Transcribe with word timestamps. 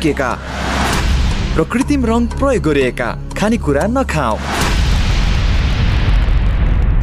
चम्किएका 0.00 0.32
र 1.56 1.64
कृत्रिम 1.72 2.04
रङ 2.06 2.26
प्रयोग 2.40 2.62
गरिएका 2.64 3.08
खानेकुरा 3.38 3.82
नखाऊ 3.92 4.36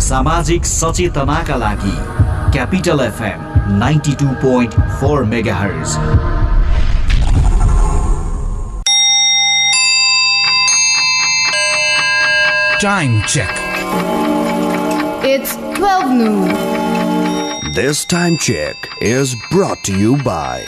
सामाजिक 0.01 0.65
सचेतनाका 0.65 1.55
लागि 1.63 1.95
Capital 2.53 2.99
FM 3.01 3.43
ninety 3.79 4.13
two 4.21 4.27
point 4.41 4.79
four 4.99 5.23
megahertz 5.55 5.97
Time 12.81 13.13
check. 13.33 13.61
It's 15.29 15.55
12 15.77 16.11
noon. 16.17 17.71
This 17.73 18.05
time 18.05 18.37
check 18.47 18.89
is 19.11 19.35
brought 19.51 19.83
to 19.85 19.97
you 19.97 20.15
by 20.27 20.67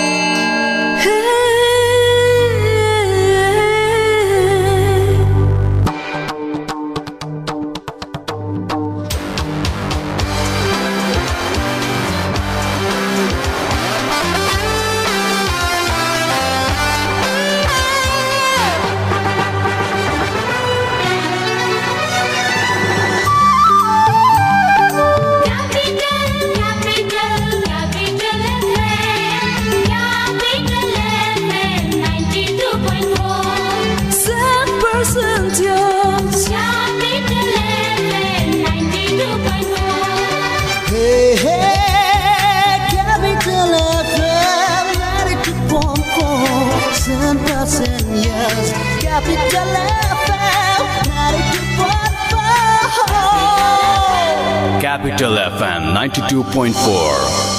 2.4 56.41 56.73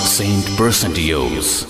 Saint 0.05 0.57
Percentios. 0.57 1.67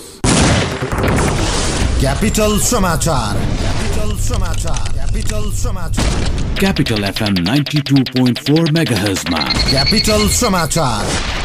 Capital 2.01 2.59
Samachar. 2.59 3.35
Capital 3.61 4.17
Samachar. 4.17 4.93
Capital 4.95 5.51
Samachar. 5.51 6.55
Capital 6.55 7.03
FM 7.03 7.35
92.4 7.43 8.71
MHz. 8.73 9.23
Capital 9.69 10.27
Samachar. 10.27 11.42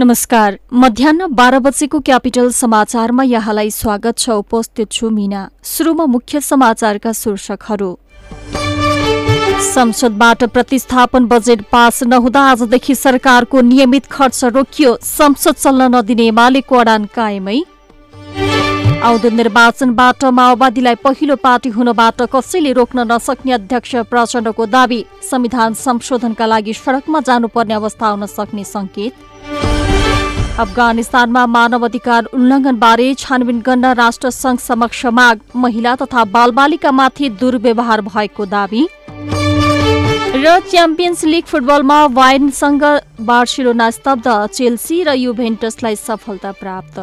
नमस्कार। 0.00 0.56
मध्याह 0.72 1.26
बाह्र 1.28 1.58
बजेको 1.58 1.98
capital 2.00 2.50
समाचारमा 2.50 3.22
यहाँलाई 3.22 3.70
स्वागत 3.70 4.18
छ। 4.18 4.30
उपस्थित 4.32 4.90
छु 4.92 5.10
मिना। 5.10 5.48
सुरुमा 5.62 6.06
मुख्य 6.06 6.40
समाचारका 6.40 7.12
शीर्षकहरू। 7.12 7.90
संसदबाट 9.64 10.44
प्रतिस्थापन 10.44 11.26
बजेट 11.26 11.64
पास 11.72 12.02
नहुँदा 12.02 12.40
आजदेखि 12.42 12.94
सरकारको 12.94 13.60
नियमित 13.60 14.06
खर्च 14.06 14.44
रोकियो। 14.46 14.96
संसद 15.02 15.54
चल्न 15.54 15.94
नदिने 15.94 16.26
एमालेको 16.26 16.76
अडान 16.76 17.04
कायमै। 17.14 17.60
आउँदो 19.04 19.28
निर्वाचनबाट 19.30 20.24
माओवादीलाई 20.24 20.94
पहिलो 20.94 21.36
पार्टी 21.36 21.68
हुनबाट 21.68 22.22
कसैले 22.32 22.72
रोक्न 22.72 23.04
नसक्ने 23.12 23.52
अध्यक्ष 23.52 23.96
प्रचण्डको 24.08 24.66
दावी। 24.66 25.04
संविधान 25.30 25.74
संशोधनका 25.76 26.46
लागि 26.46 26.72
सड़कमा 26.74 27.20
जानुपर्ने 27.20 27.74
अवस्था 27.74 28.06
आउन 28.06 28.26
सक्ने 28.28 28.64
संकेत। 28.66 29.28
अफगानिस्तानमा 30.60 31.44
मानव 31.46 31.84
अधिकार 31.84 32.24
उल्लङ्घनबारे 32.36 33.08
छानबिन 33.18 33.60
गर्न 33.60 33.92
राष्ट्र 33.94 34.30
संघ 34.32 34.58
समक्ष 34.60 35.04
माग। 35.08 35.40
महिला 35.56 35.94
तथा 35.96 36.24
बालबालिकामाथि 36.34 37.28
दुर्व्यवहार 37.40 38.00
भएको 38.08 38.44
दावी। 38.46 38.86
र 40.36 40.58
च्याम्पियन्स 40.70 41.24
लिग 41.24 41.44
फुटबलमा 41.44 41.98
वाइनसँग 42.12 42.84
बार्सिलोना 43.22 43.90
स्तब्ध 43.90 44.28
चेल्सी 44.54 45.02
र 45.04 45.12
युभेन्टसलाई 45.16 45.96
सफलता 45.98 46.52
प्राप्त। 46.60 46.96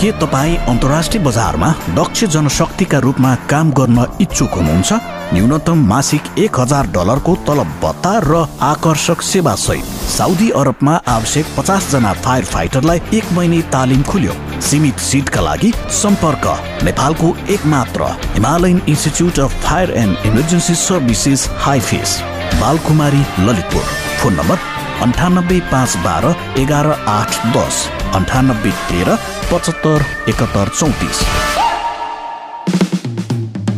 के 0.00 0.10
तपाईँ 0.12 0.56
अन्तर्राष्ट्रिय 0.70 1.22
बजारमा 1.22 1.68
दक्ष 1.94 2.24
जनशक्तिका 2.24 2.98
रूपमा 2.98 3.34
काम 3.50 3.70
गर्न 3.78 4.04
इच्छुक 4.20 4.50
हुनुहुन्छ? 4.50 4.92
न्यूनतम 5.34 5.78
मासिक 5.88 6.38
एक 6.38 6.60
हजार 6.60 6.86
डलरको 6.94 7.34
तलब 7.46 7.72
भत्ता 7.82 8.12
र 8.24 8.46
आकर्षक 8.62 9.22
सेवा 9.22 9.54
सहित 9.56 9.84
साउदी 10.08 10.50
अरबमा 10.60 10.94
आवश्यक 11.08 11.46
पचास 11.58 11.90
जना 11.92 12.12
फायर 12.24 12.44
फाइटरलाई 12.44 13.00
एक 13.14 13.32
महिने 13.32 13.60
तालिम 13.74 14.02
खुल्यो। 14.02 14.32
सीमित 14.68 14.98
सिटका 15.08 15.40
लागि 15.40 15.72
सम्पर्क। 15.98 16.46
नेपालको 16.84 17.34
एक 17.50 17.66
मात्र 17.66 18.14
Himalayan 18.34 18.80
Institute 18.88 19.38
of 19.40 19.62
Fire 19.66 19.90
and 19.98 20.26
Emergency 20.26 20.74
Services 20.86 21.48
HIFES 21.66 22.18
Balkumari 22.60 23.22
Lalitpur. 23.40 23.82
Phone 24.22 24.34
number 24.34 24.77
अन्ठानब्बे 25.02 25.58
पाँच 25.70 25.96
बाह्र 26.04 26.34
एघार 26.60 26.86
आठ 27.08 27.34
दस। 27.56 27.76
अन्ठानब्बे 28.14 28.70
तेह्र 28.86 29.14
पचहत्तर 29.50 30.04
एकहत्तर 30.30 30.68
चौतिस। 30.78 31.18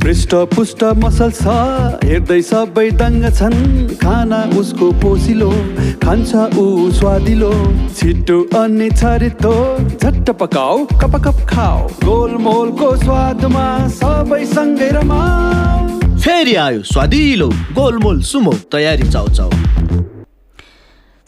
पृष्ठ 0.03 0.35
पुष्ट 0.55 0.85
मसल 1.03 1.31
छ 1.39 1.57
हेर्दै 2.05 2.41
सबै 2.43 2.87
दङ्ग 3.03 3.29
छन्। 3.39 3.59
खाना 4.03 4.41
उसको 4.61 4.91
पोसिलो 5.03 5.51
खान्छ 6.05 6.31
ऊ 6.57 6.91
स्वादिलो। 6.99 7.53
छिटो 7.99 8.39
अनि 8.63 8.89
छरितो 8.93 9.55
झट्ट 10.01 10.31
पकाऊ 10.41 10.85
कप 11.03 11.17
कप 11.27 11.47
खाऊ। 11.51 11.89
गोलमोलको 12.05 12.95
स्वादमा 13.05 13.67
सबै 13.99 14.45
सँगै 14.55 14.91
रमाऊ। 14.97 15.99
फेरि 16.17 16.55
आयो 16.65 16.83
स्वादिलो 16.93 17.49
गोलमोल 17.77 18.23
सुमो 18.31 18.53
तयारी 18.73 19.11
चाउ 19.11 19.29
चाउ 19.41 19.51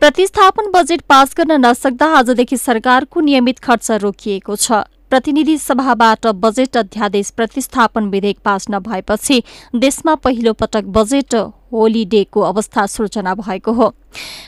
प्रतिस्थापन 0.00 0.70
बजेट 0.70 1.00
पास 1.00 1.34
गर्न 1.36 1.64
नसक्दा 1.66 2.06
आजदेखि 2.16 2.56
सरकारको 2.56 3.20
नियमित 3.20 3.58
खर्च 3.58 3.90
रोकिएको 3.90 4.56
छ। 4.56 4.72
प्रतिनिधि 5.10 5.56
सभाबाट 5.58 6.26
बजेट 6.26 6.76
अध्यादेश 6.76 7.30
प्रतिस्थापन 7.30 8.04
विधेयक 8.04 8.38
पास 8.44 8.66
नभएपछि 8.70 9.42
देशमा 9.74 10.14
पहिलो 10.14 10.52
पटक 10.52 10.84
बजेट 10.90 11.34
होलिडेको 11.74 12.40
अवस्था 12.42 12.86
सृजना 12.86 13.34
भएको 13.34 13.72
हो। 13.72 13.92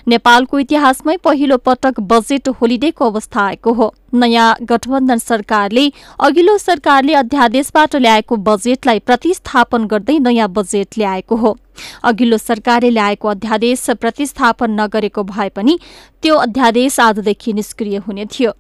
नेपालको 0.09 0.59
इतिहासमै 0.59 1.17
पहिलो 1.25 1.57
पटक 1.59 2.01
बजेट 2.03 2.49
होलिडेको 2.61 3.05
अवस्था 3.05 3.41
आएको 3.43 3.73
हो। 3.73 3.93
नयाँ 4.15 4.55
गठबन्धन 4.63 5.19
सरकारले 5.19 5.91
अघिल्लो 6.21 6.57
सरकारले 6.59 7.15
अध्यादेशबाट 7.17 7.97
ल्याएको 7.97 8.37
बजेटलाई 8.43 8.99
प्रतिस्थापन 8.99 9.87
गर्दै 9.87 10.19
नयाँ 10.19 10.49
बजेट 10.51 10.99
ल्याएको 10.99 11.37
हो। 11.37 11.57
अघिल्लो 12.05 12.39
सरकारले 12.39 12.91
ल्याएको 12.91 13.29
अध्यादेश 13.29 13.87
प्रतिस्थापन 14.01 14.81
नगरेको 14.81 15.23
भए 15.25 15.49
पनि 15.49 15.79
त्यो 16.23 16.35
अध्यादेश 16.37 17.01
आजदेखि 17.01 17.53
निष्क्रिय 17.53 17.97
हुने 18.07 18.25
थियो। 18.33 18.53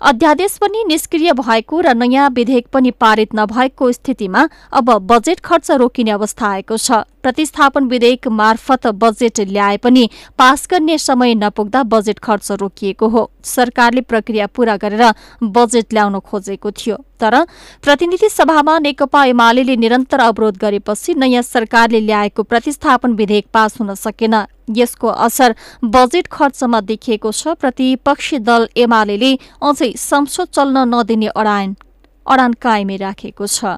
अध्यादेश 0.00 0.56
पनि 0.58 0.84
निष्क्रिय 0.88 1.32
भएको 1.34 1.80
र 1.80 1.94
नयाँ 1.94 2.28
विधेयक 2.30 2.66
पनि 2.72 2.90
पारित 2.90 3.34
नभएको 3.34 3.90
स्थितिमा 3.92 4.48
अब 4.72 4.90
बजेट 5.06 5.40
खर्च 5.40 5.70
रोकिने 5.72 6.10
अवस्था 6.10 6.46
आएको 6.48 6.76
छ। 6.76 7.04
प्रतिस्थापन 7.24 7.84
विधेयक 7.88 8.28
मार्फत 8.30 8.86
बजेट 9.00 9.40
ल्याए 9.48 9.76
पनि 9.78 10.08
पास 10.38 10.66
गर्ने 10.70 10.98
समय 11.00 11.34
नपुग्दा 11.36 11.82
बजेट 11.84 12.18
खर्च 12.20 12.50
रोकिएको 12.60 13.08
हो। 13.08 13.30
सरकारले 13.46 14.00
प्रक्रिया 14.02 14.46
पूरा 14.48 14.76
गरेर 14.76 15.04
बजेट 15.42 15.92
ल्याउन 15.92 16.18
खोजेको 16.20 16.70
थियो। 16.72 16.96
तर 17.20 17.34
प्रतिनिधि 17.82 18.28
सभामा 18.28 18.78
नेकपा 18.80 19.24
एमाले 19.24 19.76
निरन्तर 19.76 20.20
अवरोध 20.22 20.56
गरेपछि 20.58 21.14
नयाँ 21.14 21.42
सरकारले 21.44 22.00
ल्याएको 22.00 22.42
प्रतिस्थापन 22.44 23.12
विधेयक 23.14 23.46
पास 23.52 23.80
हुन 23.80 23.94
सकेन। 23.96 24.34
यसको 24.70 25.08
असर 25.08 25.54
बजेट 25.86 26.26
खर्चमा 26.28 26.80
देखिएको 26.82 27.32
छ। 27.32 27.56
प्रतिपक्षी 27.60 28.38
दल 28.40 28.68
एमाले 28.76 29.32
अझै 29.62 29.92
संसद 29.98 30.48
चल्न 30.52 30.84
नदिने 30.90 31.26
अडान 31.34 31.74
अडान 32.26 32.52
कायमै 32.60 32.96
राखेको 32.98 33.46
छ। 33.46 33.76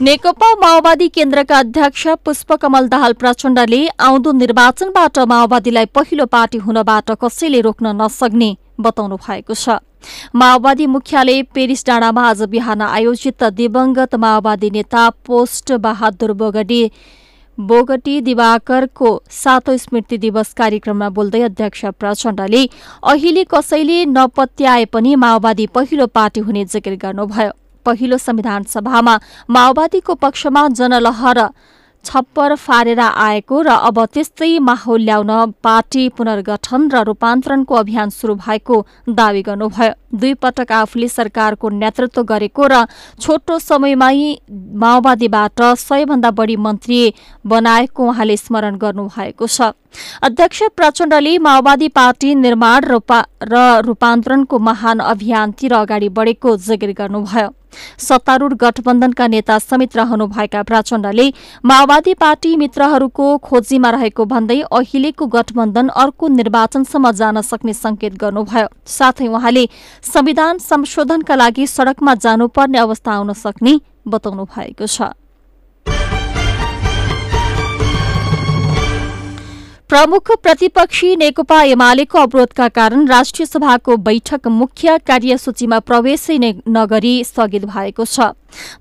नेकपा 0.00 0.52
माओवादी 0.54 1.06
केन्द्रका 1.08 1.58
अध्यक्ष 1.58 2.06
पुष्पकमल 2.24 2.86
दाहाल 2.88 3.12
प्रचण्डले 3.20 3.80
आउँदो 3.98 4.32
निर्वाचनबाट 4.32 5.18
माओवादीलाई 5.28 5.84
पहिलो 5.94 6.26
पार्टी 6.26 6.58
हुनबाट 6.58 7.10
कसैले 7.20 7.60
रोक्न 7.60 7.94
नसक्ने 8.02 8.50
बताउनु 8.80 9.16
भएको 9.18 9.54
छ। 9.54 9.78
माओवादी 10.34 10.86
मुख्यालय 10.86 11.42
पेरिस 11.54 11.84
डाँडामा 11.86 12.28
आज 12.28 12.42
बिहान 12.46 12.82
आयोजित 12.82 13.44
दिवंगत 13.58 14.14
माओवादी 14.16 14.70
नेता 14.70 15.08
पोस्ट 15.26 15.72
बहादुर 15.82 16.32
बोगटी 16.38 16.82
बोगटी 17.58 18.20
दिवाकरको 18.22 19.10
सातौं 19.34 19.76
स्मृति 19.76 20.18
दिवस 20.18 20.52
कार्यक्रममा 20.54 21.08
बोल्दै 21.10 21.42
अध्यक्ष 21.42 21.84
प्रचण्डले 21.98 22.66
अहिले 23.04 23.44
कसैले 23.50 24.04
नपत्याए 24.08 24.84
पनि 24.94 25.14
माओवादी 25.24 25.66
पहिलो 25.74 26.06
पार्टी 26.06 26.40
हुने 26.40 26.64
जिकिर 26.66 26.96
गर्नुभयो। 27.02 27.50
पहिलो 27.88 28.18
संविधान 28.18 28.62
सभामा 28.68 29.18
माओवादीको 29.50 30.14
पक्षमा 30.20 30.68
जनलहर 30.78 31.48
छप्पर 32.04 32.54
फारेर 32.56 33.00
आएको 33.00 33.60
र 33.62 33.68
अब 33.84 33.98
त्यस्तै 34.14 34.58
माहौल 34.62 35.00
ल्याउन 35.02 35.30
पार्टी 35.62 36.08
पुनर्गठन 36.16 36.88
र 36.88 37.02
रूपान्तरणको 37.04 37.74
अभियान 37.74 38.10
शुरू 38.10 38.34
भएको 38.36 38.76
दावी 39.10 39.42
गर्नुभयो। 39.42 39.92
दुई 40.14 40.34
पटक 40.34 40.72
आफूले 40.72 41.08
सरकारको 41.08 41.68
नेतृत्व 41.68 42.22
गरेको 42.22 42.66
र 42.70 42.84
छोटो 43.20 43.58
समयमै 43.60 44.14
माओवादीबाट 44.78 45.60
सयभन्दा 45.78 46.30
बढी 46.38 46.56
मन्त्री 46.56 47.00
बनाएको 47.44 48.08
उहाँले 48.08 48.36
स्मरण 48.38 48.76
गर्नुभएको 48.78 49.46
छ। 49.46 49.74
अध्यक्ष 50.22 50.62
प्रचण्डले 50.76 51.36
माओवादी 51.38 51.88
पार्टी 51.88 52.34
निर्माण 52.36 52.84
र 53.42 53.54
रूपान्तरणको 53.86 54.58
महान 54.60 54.98
अभियानतिर 55.02 55.74
अगाडि 55.74 56.08
बढेको 56.08 56.56
जिकिर 56.58 56.92
गर्नुभयो। 56.98 57.48
सत्तारूढ़ 57.98 58.54
गठबन्धनका 58.54 59.26
नेता 59.26 59.58
समेत 59.58 59.96
रहनुभएका 59.96 60.62
प्रचण्डले 60.62 61.26
माओवादी 61.64 62.14
पार्टी 62.14 62.54
मित्रहरूको 62.56 63.26
खोजीमा 63.38 63.90
रहेको 63.90 64.24
भन्दै 64.24 64.60
अहिलेको 64.72 65.26
गठबन्धन 65.26 65.88
अर्को 65.96 66.28
निर्वाचनसम्म 66.30 67.10
जान 67.12 67.40
सक्ने 67.42 67.72
संकेत 67.74 68.14
गर्नुभयो। 68.16 68.66
साथै 68.88 69.26
उहाँले 69.28 69.68
संविधान 70.04 70.58
संशोधनका 70.64 71.34
लागि 71.34 71.66
सड़कमा 71.68 72.14
जानुपर्ने 72.16 72.78
अवस्था 72.78 73.12
आउन 73.12 73.32
सक्ने 73.36 73.78
बताउनु 74.08 74.44
भएको 74.46 74.86
छ। 74.86 75.12
प्रमुख 79.90 80.30
प्रतिपक्षी 80.42 81.14
नेकपा 81.16 81.62
एमालेको 81.64 82.18
अवरोधका 82.18 82.66
कारण 82.68 83.06
राष्ट्रिय 83.08 83.46
सभाको 83.46 83.96
बैठक 83.98 84.46
मुख्य 84.46 84.96
कार्यसूचीमा 85.06 85.78
प्रवेशै 85.80 86.36
नगरी 86.68 87.12
स्थगित 87.24 87.64
भएको 87.64 88.04
छ। 88.04 88.20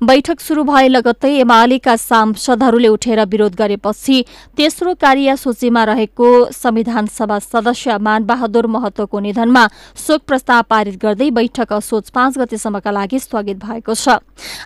बैठक 0.04 0.40
शुरू 0.40 0.64
भए 0.64 0.88
लगत्तै 0.88 1.34
एमालेका 1.38 1.96
सांसदहरूले 1.98 2.88
उठेर 2.88 3.24
विरोध 3.28 3.56
गरेपछि 3.56 4.24
तेस्रो 4.58 4.94
कार्यसूचीमा 5.02 5.84
रहेको 5.84 6.30
संविधान 6.54 7.06
सभा 7.10 7.40
सदस्य 7.42 7.98
मानबहादुर 8.00 8.68
महतोको 8.68 9.20
निधनमा 9.20 9.66
शोक 9.98 10.22
प्रस्ताव 10.28 10.62
पारित 10.70 10.98
गर्दै 11.02 11.30
बैठक 11.32 11.74
असोज 11.74 12.10
पाँच 12.12 12.38
गतेसम्मका 12.38 12.92
लागि 12.92 13.20
स्थगित 13.20 13.58
भएको 13.66 13.94
छ। 13.94 14.18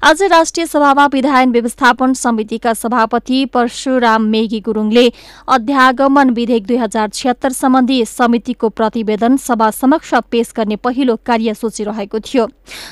आज 0.04 0.24
राष्ट्रिय 0.32 0.66
सभामा 0.66 1.06
विधायन 1.14 1.52
व्यवस्थापन 1.52 2.14
समितिका 2.14 2.74
सभापति 2.74 3.46
परशुराम 3.54 4.24
मेगी 4.32 4.60
गुरूङले 4.60 5.08
अध्यागमन 5.50 6.30
विधेयक 6.32 6.66
दुई 6.68 6.78
हजार 6.78 7.10
छिहत्तर 7.10 7.52
सम्बन्धी 7.54 8.04
समितिको 8.08 8.70
प्रतिवेदन 8.72 9.38
सभा 9.40 9.70
समक्ष 9.72 10.14
पेश 10.32 10.54
गर्ने 10.58 10.76
पहिलो 10.76 11.16
कार्यसूची 11.26 11.84
रहेको 11.84 12.20
थियो। 12.22 12.48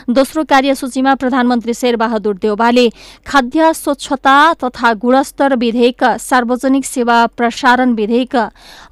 दोस्रो 0.10 0.44
कार्यसूचीमा 0.50 1.16
प्रधानमन्त्री 1.16 1.74
शेरबहादुर 2.00 2.36
देउवाले 2.42 2.88
खाद्य 3.28 3.74
स्वच्छता 3.74 4.38
तथा 4.64 4.94
गुणस्तर 4.96 5.56
विधेयक 5.56 6.04
सार्वजनिक 6.20 6.86
सेवा 6.86 7.26
प्रसारण 7.38 7.94
विधेयक 7.94 8.36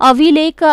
अभिलेख 0.01 0.63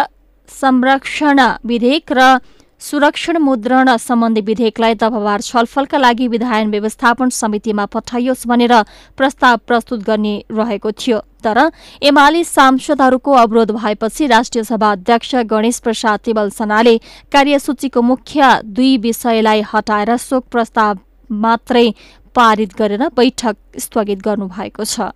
संरक्षण 0.49 1.41
विधेयक 1.67 2.13
र 2.13 2.37
सुरक्षण 2.83 3.37
मुद्रण 3.39 3.97
सम्बन्धी 3.97 4.41
विधेयकलाई 4.41 4.95
दफावार 5.01 5.41
छलफलका 5.41 5.99
लागि 5.99 6.27
विधायन 6.29 6.71
व्यवस्थापन 6.71 7.29
समितिमा 7.33 7.85
पठाइयोस् 7.87 8.47
भनेर 8.47 8.75
प्रस्ताव 9.17 9.57
प्रस्तुत 9.67 10.01
गर्ने 10.05 10.35
रहेको 10.51 10.91
थियो। 10.93 11.19
तर 11.45 11.59
एमाले 12.03 12.43
सांसदहरूको 12.45 13.33
अवरोध 13.35 13.71
भएपछि 13.71 14.27
राष्ट्रिय 14.27 14.65
सभा 14.65 14.91
अध्यक्ष 14.93 15.35
गणेश 15.49 15.79
प्रसाद 15.81 16.21
तिवल 16.27 16.49
सनाले 16.51 16.97
कार्यसूचीको 17.33 18.01
मुख्य 18.03 18.53
दुई 18.67 18.97
विषयलाई 19.01 19.63
हटाएर 19.73 20.17
शोक 20.21 20.45
प्रस्ताव 20.53 20.99
मात्रै 21.31 21.89
पारित 22.35 22.75
गरेर 22.77 23.09
बैठक 23.17 23.57
स्थगित 23.79 24.23
गर्नुभएको 24.23 24.85
छ। 24.85 25.11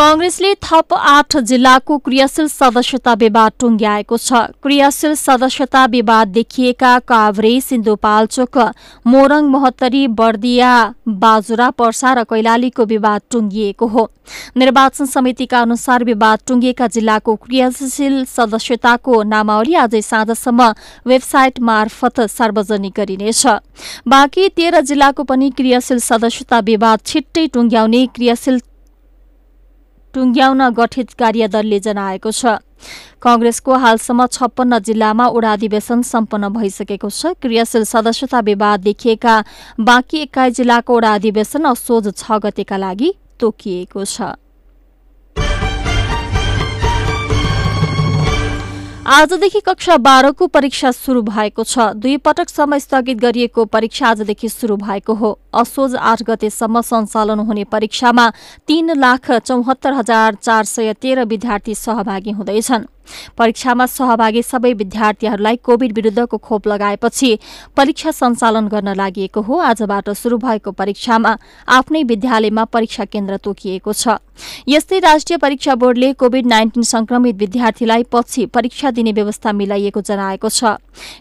कांग्रेसले 0.00 0.52
थप 0.62 0.94
आठ 0.94 1.36
जिल्लाको 1.48 1.96
क्रियाशील 1.98 2.46
सदस्यता 2.48 3.12
विवाद 3.20 3.52
टुङ्ग्याएको 3.60 4.16
छ। 4.18 4.38
क्रियाशील 4.64 5.14
सदस्यता 5.14 5.84
विवाद 5.86 6.28
देखिएका 6.28 6.92
काभ्रे 7.04 7.50
सिन्धुपाल्चोक 7.60 8.58
मोरङ 9.06 9.50
मोहत्तरी 9.52 10.06
बर्दिया 10.16 10.70
बाजुरा 11.20 11.68
पर्सा 11.76 12.12
र 12.12 12.24
कैलालीको 12.24 12.84
विवाद 12.86 13.20
टुङ्गिएको 13.30 13.86
हो। 13.86 14.06
निर्वाचन 14.56 15.06
समितिका 15.06 15.60
अनुसार 15.60 16.04
विवाद 16.04 16.38
टुङ्गिएका 16.46 16.86
जिल्लाको 16.88 17.34
क्रियाशील 17.36 18.24
सदस्यताको 18.32 19.22
नामावली 19.26 19.74
आजै 19.84 20.02
साँझसम्म 20.02 20.70
वेबसाइट 21.06 21.60
मार्फत 21.60 22.20
सार्वजनिक 22.30 22.94
गरिनेछ। 22.96 23.46
बाँकी 24.08 24.48
तेह्र 24.56 24.80
जिल्लाको 24.88 25.28
पनि 25.28 25.50
क्रियाशील 25.52 26.00
सदस्यता 26.00 26.64
विवाद 26.64 27.06
छिट्टै 27.06 27.46
टुङ्ग्याउने 27.52 28.04
क्रियाशील 28.16 28.60
टुङ्ग्याउन 30.14 30.68
गठित 30.74 31.12
कार्यदलले 31.18 31.78
जनाएको 31.80 32.30
छ। 32.32 32.58
कंग्रेसको 33.22 33.74
हालसम्म 33.76 34.26
छप्पन्न 34.26 34.78
जिल्लामा 34.80 35.26
उडा 35.36 35.52
अधिवेशन 35.52 36.02
सम्पन्न 36.02 36.48
भइसकेको 36.50 37.10
छ। 37.10 37.32
क्रियाशील 37.38 37.84
सदस्यता 37.84 38.40
विवाद 38.42 38.80
देखिएका 38.80 39.34
बाँकी 39.80 40.18
एक्काइस 40.20 40.56
जिल्लाको 40.56 40.96
उडा 40.96 41.14
अधिवेशन 41.14 41.64
असोज 41.70 42.12
छ 42.16 42.40
गतेका 42.42 42.76
लागि 42.76 43.12
तोकिएको 43.40 44.04
छ। 44.04 44.34
आजदेखि 49.00 49.60
कक्षा 49.60 49.96
बाह्रको 49.96 50.46
परीक्षा 50.46 50.90
शुरू 50.92 51.20
भएको 51.22 51.64
छ। 51.64 51.78
दुई 51.96 52.16
पटक 52.16 52.48
समय 52.48 52.80
स्थगित 52.80 53.18
गरिएको 53.18 53.64
परीक्षा 53.64 54.08
आजदेखि 54.08 54.48
शुरू 54.48 54.76
भएको 54.76 55.14
हो। 55.14 55.30
असोज 55.54 55.94
आठ 55.96 56.22
गतेसम्म 56.22 56.80
सञ्चालन 56.80 57.38
हुने 57.40 57.64
परीक्षामा 57.64 58.28
तीन 58.68 58.92
लाख 59.00 59.30
चौहत्तर 59.32 59.92
हजार 59.92 60.34
चार 60.34 60.64
सय 60.64 60.92
तेह्र 60.92 61.24
विद्यार्थी 61.24 61.74
सहभागी 61.74 62.30
हुँदैछन्। 62.30 62.84
परीक्षामा 63.38 63.86
सहभागी 63.88 64.42
सबै 64.42 64.72
विद्यार्थीहरूलाई 64.74 65.56
कोविड 65.64 65.92
विरूद्धको 65.92 66.36
खोप 66.38 66.68
लगाएपछि 66.68 67.38
परीक्षा 67.76 68.10
सञ्चालन 68.12 68.68
गर्न 68.68 68.94
लागि 68.94 69.28
हो। 69.38 69.58
आजबाट 69.60 70.10
शुरू 70.12 70.36
भएको 70.38 70.70
परीक्षामा 70.72 71.36
आफ्नै 71.68 72.02
विद्यालयमा 72.04 72.64
परीक्षा 72.66 73.04
केन्द्र 73.04 73.36
तोकिएको 73.36 73.92
छ। 73.92 74.16
यस्तै 74.68 74.98
राष्ट्रिय 74.98 75.36
परीक्षा 75.38 75.74
बोर्डले 75.74 76.12
कोविड 76.12 76.46
नाइन्टिन 76.46 76.82
संक्रमित 76.82 77.36
विद्यार्थीलाई 77.36 78.02
पछि 78.12 78.46
परीक्षा 78.46 78.90
दिने 78.90 79.12
व्यवस्था 79.12 79.52
मिलाइएको 79.52 80.00
जनाएको 80.00 80.48
छ। 80.48 80.64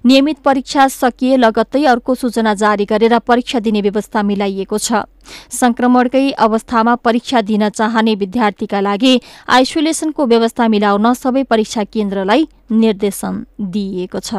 नियमित 0.06 0.38
परीक्षा 0.40 0.88
सकिए 0.88 1.38
लगत्तै 1.38 1.84
अर्को 1.86 2.16
सूचना 2.16 2.54
जारी 2.54 2.86
गरेर 2.86 3.20
परीक्षा 3.20 3.60
दिने 3.60 3.82
व्यवस्था 3.82 4.24
मिलाइएको 4.24 4.78
छ। 4.78 5.04
संक्रमणकै 5.52 6.30
अवस्थामा 6.46 6.96
परीक्षा 7.06 7.42
दिन 7.50 7.68
चाहने 7.70 8.16
विद्यार्थीका 8.16 8.82
लागि 8.82 9.14
आइसोलेसनको 9.58 10.26
व्यवस्था 10.26 10.68
मिलाउन 10.76 11.14
सबै 11.24 11.44
परीक्षा 11.52 11.84
केन्द्रलाई 11.94 12.48
निर्देशन 12.84 13.44
दिइएको 13.74 14.20
छ। 14.20 14.34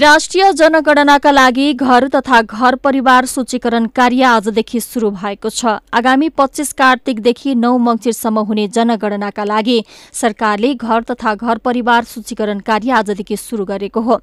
राष्ट्रिय 0.00 0.52
जनगणनाका 0.52 1.30
लागि 1.32 1.72
घर 1.72 2.06
तथा 2.08 2.40
घर 2.42 2.74
परिवार 2.74 3.24
सूचीकरण 3.26 3.86
कार्य 3.96 4.22
आजदेखि 4.24 4.80
शुरू 4.80 5.10
भएको 5.12 5.48
छ। 5.50 5.74
आगामी 5.92 6.28
पच्चीस 6.32 6.72
कार्तिकदेखि 6.72 7.54
नौ 7.54 7.76
मङ्सिरसम्म 7.78 8.44
हुने 8.48 8.66
जनगणनाका 8.68 9.44
लागि 9.44 9.78
सरकारले 10.14 10.72
घर 10.74 11.02
तथा 11.10 11.34
घर 11.34 11.58
परिवार 11.58 12.04
सूचीकरण 12.06 12.58
कार्य 12.64 12.90
आजदेखि 12.92 13.36
शुरू 13.36 13.64
गरेको 13.66 14.00
हो। 14.00 14.16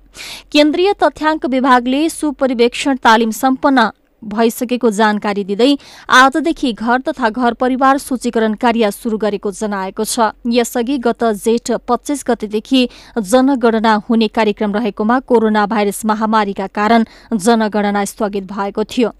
केन्द्रीय 0.51 0.93
तथ्याङ्क 1.03 1.45
विभागले 1.45 2.01
सुपरिवेक्षण 2.09 2.95
तालिम 3.03 3.31
सम्पन्न 3.35 3.89
भइसकेको 4.23 4.89
जानकारी 4.91 5.43
दिँदै 5.43 5.75
आजदेखि 6.11 6.71
घर 6.73 7.01
तथा 7.01 7.29
घर 7.29 7.53
परिवार 7.53 7.97
सूचीकरण 7.97 8.53
कार्य 8.55 8.91
शुरू 8.91 9.17
गरेको 9.17 9.51
जनाएको 9.51 10.03
छ। 10.03 10.31
यसअघि 10.49 10.97
गत 10.97 11.23
जेठ 11.43 11.71
पच्चीस 11.87 12.23
गतेदेखि 12.27 12.87
जनगणना 13.17 13.93
हुने 14.09 14.27
कार्यक्रम 14.29 14.73
रहेकोमा 14.73 15.19
कोरोना 15.21 15.65
भाइरस 15.65 16.05
महामारीका 16.05 16.67
कारण 16.67 17.05
जनगणना 17.33 18.05
स्थगित 18.05 18.51
भएको 18.51 18.83
थियो। 18.85 19.11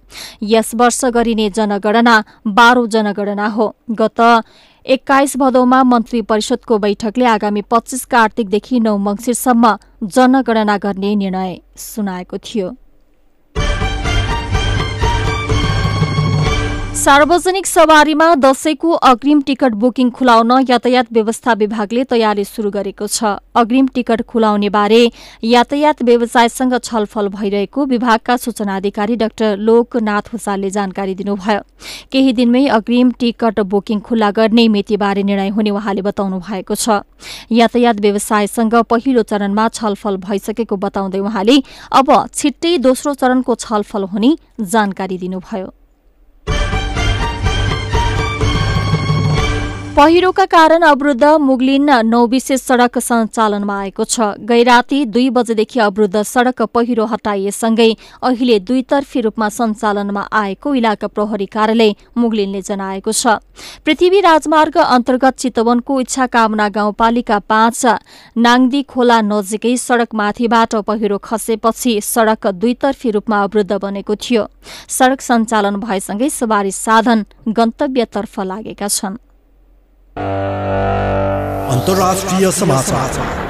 यस 0.44 0.74
वर्ष 0.76 1.04
गरिने 1.14 1.50
जनगणना 1.50 2.24
बाह्रौं 2.48 2.88
जनगणना 2.88 3.48
हो। 3.48 3.76
गत 3.92 4.20
एक्काइस 4.86 5.36
भदौमा 5.38 5.84
मन्त्री 5.84 6.22
परिषदको 6.24 6.78
बैठकले 6.80 7.26
आगामी 7.28 7.62
पच्चीस 7.62 8.06
कार्तिकदेखि 8.06 8.80
नौ 8.80 8.98
मङ्सिरसम्म 8.98 9.76
जनगणना 10.06 10.78
गर्ने 10.78 11.16
निर्णय 11.16 11.58
सुनाएको 11.78 12.38
थियो। 12.40 12.76
सार्वजनिक 16.98 17.66
सवारीमा 17.68 18.28
दशैंको 18.36 18.92
अग्रिम 19.08 19.42
टिकट 19.48 19.74
बुकिङ 19.82 20.10
खुलाउन 20.12 20.52
यातायात 20.70 21.12
व्यवस्था 21.14 21.54
विभागले 21.56 22.04
तयारी 22.06 22.44
शुरू 22.46 22.70
गरेको 22.72 23.08
छ। 23.08 23.38
अग्रिम 23.56 23.88
टिकट 23.96 24.22
खुलाउने 24.26 24.70
बारे 24.70 25.02
यातायात 25.44 26.02
व्यवसायसँग 26.04 26.74
छलफल 26.80 27.28
भइरहेको 27.30 27.86
विभागका 27.86 28.38
सूचना 28.38 28.76
अधिकारी 28.76 29.16
डाक्टर 29.16 29.58
लोकनाथ 29.60 30.34
हुसालले 30.34 30.70
जानकारी 30.72 31.16
दिनुभयो। 31.16 31.62
केही 32.12 32.34
दिनमै 32.34 32.66
अग्रिम 32.74 33.12
टिकट 33.20 33.60
बुकिङ 33.70 34.00
खुल्ला 34.02 34.32
गर्ने 34.34 34.68
मितिबारे 34.76 35.24
निर्णय 35.24 35.50
हुने 35.54 35.70
उहाँले 35.78 36.02
बताउनु 36.02 36.40
भएको 36.42 36.76
छ। 36.76 37.02
यातायात 37.54 38.02
व्यवसायसँग 38.02 38.76
पहिलो 38.90 39.24
चरणमा 39.24 39.70
छलफल 39.72 40.18
भइसकेको 40.26 40.76
बताउँदै 40.82 41.20
उहाँले 41.22 41.64
अब 41.94 42.14
छिट्टै 42.34 42.78
दोस्रो 42.82 43.14
चरणको 43.14 43.56
छलफल 43.58 44.14
हुने 44.14 44.38
जानकारी 44.68 45.18
दिनुभयो। 45.20 45.77
पहिरोका 49.98 50.44
कारण 50.46 50.82
अवरुद्ध 50.86 51.24
मुगलिन 51.42 51.90
नौ 52.06 52.26
विशेष 52.30 52.62
सड़क 52.62 52.98
सञ्चालनमा 53.00 53.78
आएको 53.82 54.04
छ। 54.06 54.38
गैराती 54.46 55.00
दुई 55.08 55.30
बजेदेखि 55.34 55.80
अवरुद्ध 55.80 56.22
सड़क 56.24 56.62
पहिरो 56.70 57.06
हटाइएसँगै 57.06 57.90
अहिले 58.22 58.60
दुईतर्फी 58.62 59.22
रूपमा 59.22 59.50
सञ्चालनमा 59.50 60.28
आएको 60.34 60.76
इलाका 60.76 61.08
प्रहरी 61.10 61.46
कार्यालय 61.48 61.96
मुगलिनले 62.18 62.62
जनाएको 62.62 63.12
छ। 63.12 63.42
पृथ्वी 63.86 64.22
राजमार्ग 64.22 64.78
अन्तर्गत 64.78 65.38
चितवनको 65.40 66.00
इच्छा 66.02 66.28
कामना 66.30 66.70
गाउँपालिका 66.78 67.40
पाँच 67.50 67.86
नाङ्दी 68.38 68.84
खोला 68.86 69.22
नजिकै 69.26 69.76
सड़क 69.80 70.14
माथिबाट 70.14 70.76
पहिरो 70.86 71.18
खसेपछि 71.26 72.00
सड़क 72.06 72.48
दुईतर्फी 72.54 73.12
रूपमा 73.18 73.44
अवरुद्ध 73.44 73.72
बनेको 73.82 74.16
थियो। 74.16 74.50
सड़क 74.90 75.22
सञ्चालन 75.24 75.76
भएसँगै 75.82 76.30
सवारी 76.32 76.72
साधन 76.78 77.26
गन्तव्यतर्फ 77.50 78.40
लागेका 78.46 78.88
छन्। 78.90 79.26
अन्तर्राष्ट्रिय 81.72 82.52
समाचार। 82.52 83.47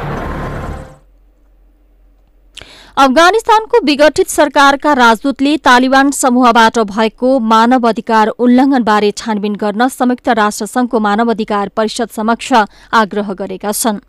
अफगानिस्तानको 2.98 3.80
विघटित 3.86 4.28
सरकारका 4.28 4.94
राजदूतले 4.94 5.56
तालिबान 5.66 6.10
समूहबाट 6.12 6.78
भएको 6.92 7.38
मानव 7.42 7.88
अधिकार 7.88 8.28
उल्लंघनबारे 8.36 9.12
छानबिन 9.18 9.56
गर्न 9.56 9.88
संयुक्त 9.90 10.30
राष्ट्रसंघको 10.40 11.00
मानव 11.00 11.32
अधिकार 11.32 11.70
परिषद 11.78 12.10
समक्ष 12.10 12.52
आग्रह 12.94 13.32
गरेका 13.34 13.72
छन्। 13.72 14.00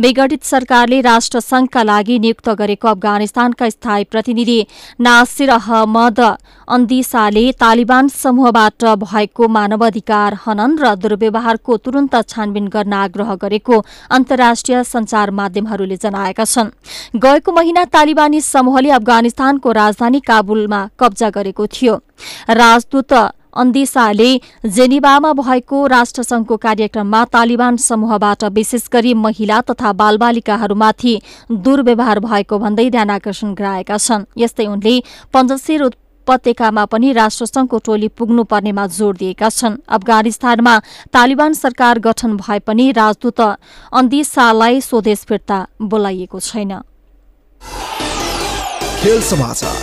विघटित 0.00 0.44
सरकारले 0.44 1.00
राष्ट्रसंघका 1.02 1.82
लागि 1.82 2.18
नियुक्त 2.18 2.48
गरेको 2.58 2.88
अफगानिस्तानका 2.88 3.68
स्थायी 3.70 4.04
प्रतिनिधि 4.04 4.60
नासिर 5.00 5.50
अहमद 5.50 6.20
अन्दिसाले 6.68 7.44
तालिबान 7.60 8.08
समूहबाट 8.14 8.84
भएको 9.04 9.48
मानवाधिकार 9.48 10.38
हनन 10.46 10.78
र 10.78 10.94
दुर्व्यवहारको 10.96 11.76
तुरन्त 11.84 12.16
छानबिन 12.28 12.68
गर्न 12.68 12.92
आग्रह 12.94 13.34
गरेको 13.44 13.84
अन्तर्राष्ट्रिय 14.10 14.82
संचार 14.86 15.30
माध्यमहरूले 15.36 15.96
जनाएका 15.98 16.44
छन्। 16.46 16.74
गएको 17.18 17.52
महिना 17.52 17.84
तालिबानी 17.92 18.36
समूहले 18.40 18.90
अफगानिस्तानको 18.90 19.72
राजधानी 19.72 20.20
काबुलमा 20.20 20.80
कब्जा 21.00 21.30
गरेको 21.30 21.66
थियो। 21.66 21.94
राजदूत 22.52 23.12
अन्दिसाले 23.56 24.30
जेनिवामा 24.66 25.32
भएको 25.34 25.86
राष्ट्रसंघको 25.86 26.56
कार्यक्रममा 26.56 27.24
तालिबान 27.26 27.76
समूहबाट 27.78 28.44
विशेष 28.54 28.88
गरी 28.92 29.14
महिला 29.16 29.60
तथा 29.60 29.92
बालबालिकाहरूमाथि 29.92 31.14
दुर्व्यवहार 31.50 32.18
भएको 32.20 32.58
भन्दै 32.58 32.88
ध्यानकर्षण 32.90 33.54
गराएका 33.54 33.96
छन्। 33.98 34.26
यस्तै 34.38 34.66
उनले 34.66 34.94
पञ्चशिर 35.34 35.82
उपत्यकामा 35.82 36.84
पनि 36.84 37.12
राष्ट्रसंघको 37.12 37.78
टोली 37.78 38.08
पुग्नुपर्नेमा 38.12 38.86
जोड़ 38.86 39.16
दिएका 39.16 39.48
छन्। 39.50 39.80
अफगानिस्तानमा 39.88 40.74
तालिबान 41.12 41.52
सरकार 41.54 41.98
गठन 41.98 42.36
भए 42.36 42.58
पनि 42.60 42.90
राजदूत 42.92 43.40
अन्दिसालाई 43.40 44.80
स्वदेश 44.80 45.24
फिर्ता 45.24 45.58
बोलाइएको 45.82 46.40
छैन। 46.40 46.72
खेल 49.00 49.20
समाचार। 49.22 49.76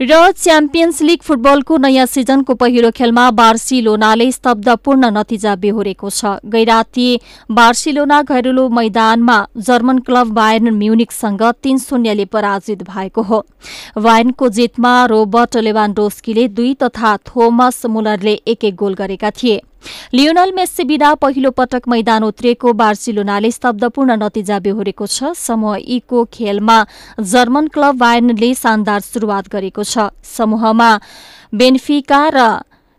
र 0.00 0.30
च्याम्पियन्स 0.32 1.00
लिग 1.02 1.20
फुटबलको 1.22 1.76
नयाँ 1.76 2.06
सिजनको 2.06 2.54
पहिलो 2.54 2.90
खेलमा 2.90 3.30
बार्सिलोनाले 3.30 4.30
स्तब्धपूर्ण 4.32 5.10
नतिजा 5.16 5.54
बेहोरेको 5.56 6.10
छ। 6.10 6.32
गैराती 6.44 7.08
बार्सिलोना 7.50 8.20
घरेलु 8.22 8.68
मैदानमा 8.68 9.38
जर्मन 9.58 9.98
क्लब 9.98 10.32
बायर्न 10.34 10.74
म्युनिकसँग 10.74 11.42
तीन 11.62 11.78
शून्यले 11.78 12.24
पराजित 12.26 12.82
भएको 12.84 13.22
हो। 13.22 13.44
वायर्नको 13.96 14.48
जितमा 14.50 14.94
रोबर्ट 15.06 15.56
लेवान्डोस्कीले 15.58 16.48
दुई 16.50 16.74
तथा 16.82 17.16
थोमस 17.24 17.86
मुलरले 17.86 18.34
एक 18.46 18.64
एक 18.64 18.74
गोल 18.76 18.94
गरेका 18.94 19.30
थिए। 19.32 19.62
लियोनल 20.14 20.52
मेस्सी 20.52 20.84
बिना 20.84 21.14
पहिलो 21.16 21.50
पटक 21.50 21.88
मैदान 21.88 22.22
उत्रिएको 22.24 22.72
बार्सिलोनाले 22.74 23.50
स्तब्धपूर्ण 23.50 24.16
नतिजा 24.16 24.58
बेहोरेको 24.60 25.06
छ। 25.06 25.32
समूह 25.36 25.76
ई 25.78 25.98
को 26.08 26.24
खेलमा 26.32 26.78
जर्मन 27.32 27.66
क्लब 27.68 27.96
बायर्नले 27.98 28.54
शानदार 28.56 29.00
शुरूआत 29.02 29.48
गरेको 29.48 29.82
छ। 29.84 30.10
समूहमा 30.24 30.90
बेन्फिका 31.52 32.22
र 32.28 32.38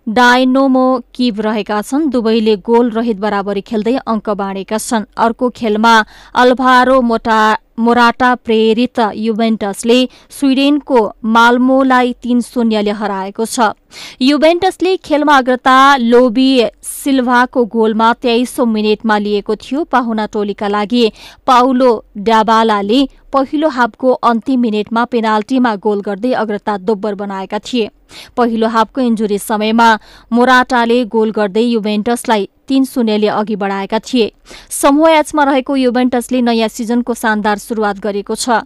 डायनोमो 0.08 0.86
किब 1.16 1.42
रहेका 1.42 1.82
छन्। 1.82 2.10
दुवैले 2.10 2.56
गोल 2.62 2.90
रहित 2.92 3.18
बराबरी 3.20 3.62
खेल्दै 3.62 3.96
अङ्क 3.98 4.30
बाँडेका 4.32 4.78
छन्। 4.78 5.06
अर्को 5.18 5.50
खेलमा 5.50 5.94
अल्भारो 6.36 7.02
मोटा 7.02 7.42
मोराटा 7.80 8.34
प्रेरित 8.38 9.00
युभेन्टसले 9.16 9.98
स्विडेनको 10.32 11.00
माल्मोलाई 11.26 12.14
तीन 12.24 12.42
शून्यले 12.42 12.92
हराएको 12.92 13.46
छ। 13.46 13.74
युभेन्टसले 14.22 14.96
खेलमा 14.98 15.38
अग्रता 15.38 15.76
लोबी 15.98 16.50
सिल्भाको 16.84 17.66
गोलमा 17.66 18.14
तेइसौं 18.22 18.66
मिनटमा 18.68 19.18
लिएको 19.18 19.56
थियो। 19.58 19.84
पाहुना 19.86 20.26
टोलीका 20.28 20.68
लागि 20.68 21.12
पाउलो 21.48 21.92
डाबालाले 22.30 23.02
पहिलो 23.34 23.68
हाफको 23.70 24.12
अन्तिम 24.24 24.60
मिनटमा 24.62 25.06
पेनाल्टीमा 25.06 25.76
गोल 25.76 26.02
गर्दै 26.02 26.32
अग्रता 26.34 26.78
दोब्बर 26.80 27.16
बनाएका 27.16 27.60
थिए। 27.60 27.90
पहिलो 28.38 28.68
हाफको 28.68 29.02
इन्जुरी 29.02 29.38
समयमा 29.40 29.90
मोराटाले 30.32 31.04
गोल 31.06 31.32
गर्दै 31.32 31.64
युभेन्टसलाई 31.64 32.48
तीन 32.68 32.86
शून्यले 32.86 33.28
अघि 33.30 33.56
बढाएका 33.56 34.00
थिए। 34.00 34.32
समूह 34.72 35.10
एचमा 35.12 35.44
रहेको 35.44 35.76
युभेन्टसले 35.76 36.42
नयाँ 36.42 36.68
सिजनको 36.68 37.14
शानदार 37.14 37.58
शुरूआत 37.60 38.00
गरेको 38.00 38.36
छ। 38.36 38.64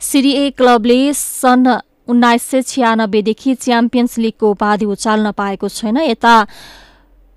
सिरिए 0.00 0.50
क्लबले 0.50 1.12
सन् 1.12 1.66
उन्नाइस 2.08 2.42
सय 2.42 2.62
छ्यानब्बेदेखि 2.62 3.54
च्याम्पियन्स 3.56 4.18
लिगको 4.18 4.50
उपाधि 4.50 4.84
उचाल्न 4.86 5.30
पाएको 5.32 5.68
छैन। 5.68 5.96
यता 6.06 6.34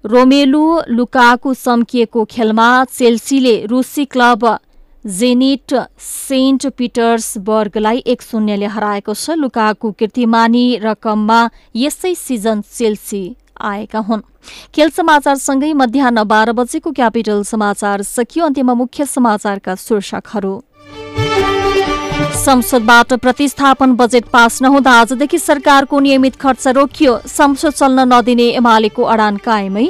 रोमेलु 0.03 0.63
लुकाको 0.89 1.53
सम्किएको 1.53 2.23
खेलमा 2.25 2.67
चेल्सीले 2.87 3.55
रुसी 3.65 4.05
क्लब 4.05 4.45
जेनिट 5.03 5.73
सेन्ट 5.99 6.65
पिटर्सबर्गलाई 6.77 7.97
एक 8.05 8.21
शून्यले 8.21 8.65
हराएको 8.67 9.13
छ। 9.13 9.31
लुकाको 9.39 9.91
कीर्तिमानी 9.91 10.79
रकममा 10.83 11.39
यसै 11.75 12.13
सिजन 12.15 12.61
चेल्सी 12.67 13.23
आएका 13.61 13.99
हुन्। 13.99 14.21
खेल 14.75 14.89
समाचारसँगै 14.89 15.71
मध्याह 15.73 16.23
बाह्र 16.23 16.51
बजेको 16.51 16.91
क्यापिटल 16.91 17.43
समाचार 17.43 18.01
सकियो। 18.03 18.45
अन्त्यमा 18.45 18.73
मुख्य 18.73 19.05
समाचारका 19.07 19.75
शीर्षकहरू। 19.77 20.53
संसदबाट 22.43 23.13
प्रतिस्थापन 23.15 23.93
बजेट 23.95 24.25
पास 24.27 24.61
नहुँदा 24.61 24.91
आजदेखि 24.91 25.39
सरकारको 25.39 25.99
नियमित 25.99 26.35
खर्च 26.35 26.67
रोकियो। 26.75 27.19
संसद 27.27 27.73
चल्न 27.73 27.99
नदिने 28.13 28.47
एमालेको 28.59 29.03
अडान 29.05 29.37
कायमै। 29.37 29.87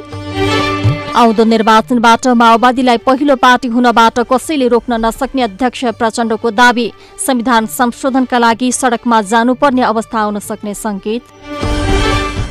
आउँदो 1.15 1.43
निर्वाचनबाट 1.43 2.27
माओवादीलाई 2.37 2.97
पहिलो 2.97 3.35
पार्टी 3.35 3.67
हुनबाट 3.67 4.19
कसैले 4.31 4.67
रोक्न 4.67 4.93
नसक्ने 5.05 5.41
अध्यक्ष 5.41 5.83
प्रचण्डको 5.99 6.49
दावी। 6.51 6.91
संविधान 7.25 7.65
संशोधनका 7.67 8.37
लागि 8.37 8.71
सड़कमा 8.71 9.21
जानुपर्ने 9.23 9.81
अवस्था 9.83 10.19
आउन 10.19 10.39
सक्ने 10.39 10.73
संकेत। 10.75 11.21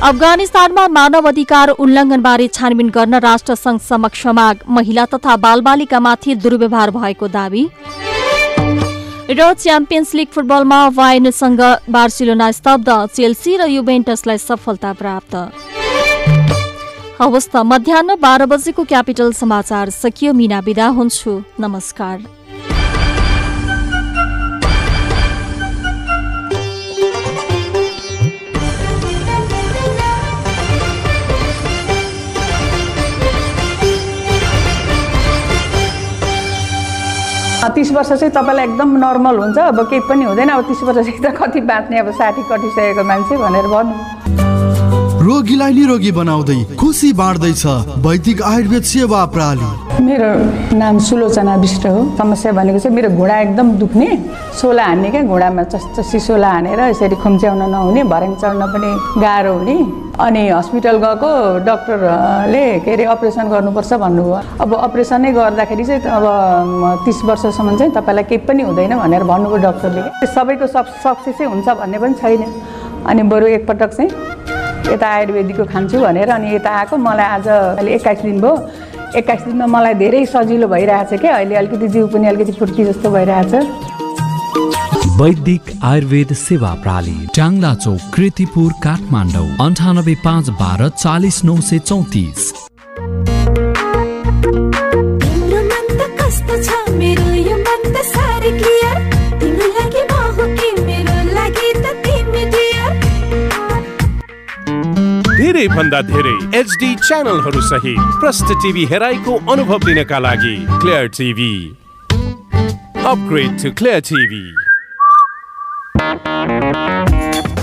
अफगानिस्तानमा 0.03 0.87
मानव 0.87 1.27
अधिकार 1.27 1.69
उल्लङ्घनबारे 1.75 2.47
छानबिन 2.49 2.89
गर्न 2.89 3.15
राष्ट्रसङ्घ 3.19 3.79
समक्ष 3.81 4.25
माग। 4.29 4.55
महिला 4.69 5.05
तथा 5.05 5.35
बालबालिकामाथि 5.37 6.35
दुर्व्यवहार 6.35 6.91
भएको 6.91 7.27
दावी। 7.29 7.63
र 9.29 9.53
च्याम्पियन्स 9.55 10.13
लिग 10.15 10.27
फुटबलमा 10.27 10.87
वायनसँग 10.89 11.61
बार्सिलोना 11.89 12.51
स्तब्ध। 12.51 12.89
चेल्सी 13.15 13.57
र 13.57 13.65
युभेन्टसलाई 13.69 14.37
सफलता 14.39 14.93
प्राप्त। 14.93 15.35
हवस् 17.21 17.47
त 17.51 17.55
मध्याह 17.67 18.15
बाह्र 18.15 18.45
बजेको 18.47 18.83
क्यापिटल 18.87 19.31
समाचार। 19.35 19.89
सकियो 19.91 20.31
मिना 20.33 20.59
बिदा 20.63 20.87
हुन्छु। 20.97 21.31
नमस्कार। 21.59 22.17
तिस 37.75 37.91
वर्ष 37.91 38.07
चाहिँ 38.09 38.31
तपाईँलाई 38.31 38.65
एकदम 38.65 38.95
नर्मल 38.97 39.35
हुन्छ। 39.39 39.57
अब 39.59 39.79
केही 39.91 40.01
पनि 40.07 40.23
हुँदैन। 40.23 40.49
अब 40.49 40.63
तिस 40.67 40.83
वर्षदेखि 40.87 41.19
त 41.19 41.35
कति 41.35 41.59
बाँच्ने 41.67 41.99
अब 41.99 42.11
साठी 42.15 42.41
कटिसकेको 42.47 43.03
मान्छे 43.03 43.35
भनेर 43.43 43.67
भन्नु। 43.67 44.58
रोगीलाई 45.19 45.73
निरोगी 45.75 46.11
बनाउँदै 46.15 46.79
खुसी 46.79 47.11
बाँड्दैछ 47.11 47.63
वैदिक 48.05 48.41
आयुर्वेद 48.41 48.83
सेवा 48.87 49.19
प्रणाली 49.35 49.67
मेरो 49.99 50.29
नाम 50.79 50.97
सुलोचना 51.07 51.55
विष्ट 51.59 51.85
हो। 51.85 52.15
समस्या 52.17 52.51
भनेको 52.55 52.79
चाहिँ 52.79 52.95
मेरो 52.95 53.09
घुँडा 53.19 53.39
एकदम 53.39 53.67
दुख्ने। 53.83 54.07
सोला 54.55 54.83
हान्ने 54.83 55.09
क्या 55.11 55.21
घुँडामा 55.27 55.63
चस्चसी 55.75 56.19
सोला 56.23 56.49
हानेर 56.49 56.79
यसरी 56.79 57.15
खुम्च्याउन 57.19 57.61
नहुने 57.67 58.03
भर्याङ 58.07 58.33
चढ्न 58.39 58.63
पनि 58.71 58.89
गाह्रो 59.19 59.53
हुने। 59.59 59.75
अनि 60.23 60.41
हस्पिटल 60.49 60.97
गएको 61.03 61.31
डक्टरले 61.67 62.63
के 62.79 62.91
अरे 62.93 63.03
अपरेसन 63.11 63.47
गर्नुपर्छ 63.51 63.91
भन्नुभयो। 63.99 64.39
अब 64.63 64.71
अपरेसनै 64.87 65.31
गर्दाखेरि 65.35 65.83
चाहिँ 65.83 66.01
अब 66.15 66.25
तिस 67.05 67.23
वर्षसम्म 67.27 67.75
चाहिँ 67.75 67.91
तपाईँलाई 67.91 68.23
केही 68.23 68.45
पनि 68.47 68.63
हुँदैन 68.63 68.95
भनेर 69.03 69.23
भन्नुभयो 69.27 69.59
डक्टरले। 69.67 70.01
सबैको 70.31 70.67
सब 70.75 70.85
सक्सेसै 71.03 71.43
हुन्छ 71.43 71.67
भन्ने 71.75 71.97
पनि 71.99 72.13
छैन। 72.23 72.43
अनि 73.09 73.23
बरु 73.31 73.47
एकपटक 73.59 73.91
चाहिँ 73.95 74.11
यता 74.87 75.07
आयुर्वेदिकको 75.07 75.65
खान्छु 75.73 75.99
भनेर 75.99 76.29
अनि 76.31 76.55
यता 76.55 76.69
आएको। 76.79 76.97
मलाई 76.97 77.25
आज 77.25 77.47
अहिले 77.47 77.91
एक्काइस 77.95 78.21
दिन 78.21 78.41
भयो। 78.41 78.53
एक्काइस 79.17 79.41
दिनमा 79.43 79.65
मलाई 79.75 79.93
धेरै 80.01 80.25
सजिलो 80.25 80.67
भइरहेछ 80.67 81.11
क्या 81.21 81.35
अहिले 81.35 81.55
अलिकति 81.55 81.87
जिउ 81.87 82.07
पनि 82.13 82.27
अलिकति 82.27 82.51
फुर्ती 82.59 82.85
जस्तो 82.85 83.09
भइरहेछ। 83.11 83.53
वैदिक 85.21 85.63
आयुर्वेद 85.83 86.33
सेवा 86.39 86.71
प्रणाली 86.83 87.17
टाङ्ला 87.35 87.73
चौक 87.75 88.01
कृतिपुर 88.15 88.71
काठमाडौँ 88.83 89.47
अन्ठानब्बे 89.65 90.15
पाँच 90.25 90.49
बाह्र 90.61 90.89
चालिस 90.95 91.43
नौ 91.45 91.55
सय 91.69 91.79
चौतिस। 91.79 92.39
धेरै 105.59 105.75
भन्दा 105.75 105.99
धेरै 106.07 106.33
एचडी 106.57 106.89
च्यानलहरू 106.97 107.61
सहित 107.61 108.19
प्रष्ट 108.19 108.51
टिभी 108.63 108.83
हेराइको 108.91 109.33
अनुभव 109.51 109.87
लिनका 109.87 110.19
लागि 110.25 110.55
Clear 110.81 111.07
TV 111.17 111.53
upgrade 113.11 113.57
to 113.63 113.71
Clear 113.79 113.99
TV 114.09 114.43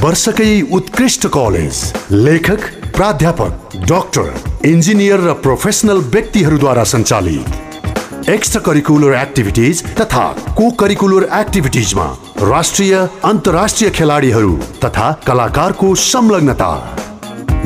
वर्षकै 0.03 0.50
उत्कृष्ट 0.79 1.26
कलेज 1.37 1.81
लेखक 2.26 2.67
प्राध्यापक 2.97 3.79
डाक्टर 3.93 4.29
इन्जिनियर 4.73 5.25
र 5.29 5.33
प्रोफेसनल 5.47 6.05
व्यक्तिहरूद्वारा 6.12 6.85
सञ्चालित। 6.93 8.29
एक्स्ट्रा 8.31 8.62
करिकुलर 8.69 9.15
एक्टिभिटिज 9.23 9.83
तथा 10.00 10.26
को 10.59 10.71
करिकुलर 10.83 11.29
एक्टिभिटिजमा 11.41 12.07
राष्ट्रिय 12.53 12.95
अन्तर्राष्ट्रिय 13.33 13.91
खेलाडीहरू 13.99 14.55
तथा 14.85 15.11
कलाकारको 15.26 15.94
संलग्नता। 16.05 16.73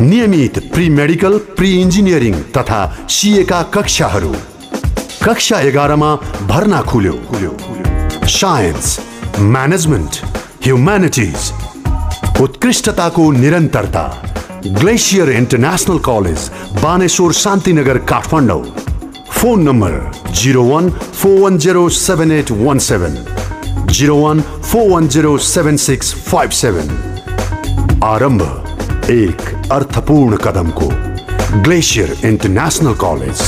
नियमित 0.00 0.58
प्री 0.72 0.88
मेडिकल 0.90 1.36
प्री 1.56 1.70
इन्जिनियरिङ 1.80 2.34
तथा 2.56 2.80
सिएका 3.10 3.60
कक्षाहरू। 3.74 4.32
कक्षा 5.24 5.58
एघारमा 5.60 6.14
भर्ना 6.48 6.80
खुल्यो। 6.82 7.56
साइन्स 8.30 8.98
म्यानेजमेन्ट 9.38 10.20
ह्युम्यानिटिज 10.64 11.50
उत्कृष्टताको 12.40 13.30
निरन्तरता 13.32 14.04
Glacier 14.78 15.30
International 15.32 15.98
College 16.08 16.48
Baneshwar 16.82 17.32
Shantinagar 17.34 17.98
Kathmandu. 18.12 18.62
Phone 19.32 19.62
number 19.68 20.00
zero 20.40 20.64
one 20.64 20.90
four 20.90 21.38
one 21.40 21.58
zero 21.58 21.88
seven 21.98 22.32
eight 22.32 22.50
one 22.62 22.78
seven 22.88 23.14
zero 23.92 24.16
one 24.22 24.40
four 24.40 24.90
one 24.90 25.08
zero 25.08 25.36
seven 25.50 25.76
six 25.86 26.14
five 26.24 26.50
seven 26.62 26.88
आरम्भ। 28.06 28.42
एक 29.08 29.40
अर्थपूर्ण 29.72 30.36
कदमको 30.36 30.88
ग्लेसियर 31.62 32.10
इन्टरनेसनल 32.26 32.94
कलेज। 33.00 33.40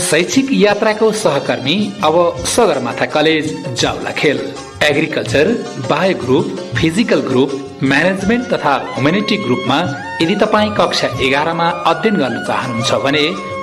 शैक्षिक 0.00 0.48
यात्राको 0.52 1.10
सहकर्मी 1.14 1.76
अब 2.04 2.16
Sagarmatha 2.54 3.06
college 3.16 3.44
जाउला 3.80 4.10
खेल। 4.18 4.40
Agriculture 4.84 5.52
bio 5.90 6.16
group 6.18 6.56
physical 6.76 7.20
group 7.28 7.50
management 7.82 8.46
तथा 8.52 8.74
ह्युमेनिटी 8.94 9.36
ग्रुपमा 9.44 9.78
यदि 10.22 10.36
तपाईँ 10.36 10.74
कक्षा 10.78 11.08
एघारमा 11.26 11.68
अध्ययन 11.92 12.16
गर्न 12.16 12.42
चाहनुहुन्छ 12.46 12.92
भने 13.04 13.26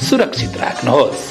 सुरक्षित 0.00 0.56
राख्नुहोस्। 0.56 1.26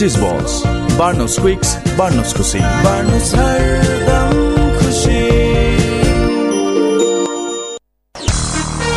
चिज 0.00 0.16
बल्स 0.16 0.52
बार्नुहोस् 0.98 1.38
क्विक्स 1.38 1.70
बार्नुहोस् 1.96 2.34
खुसी 2.36 2.58
हरदम 2.58 4.30
खुसी 4.78 5.18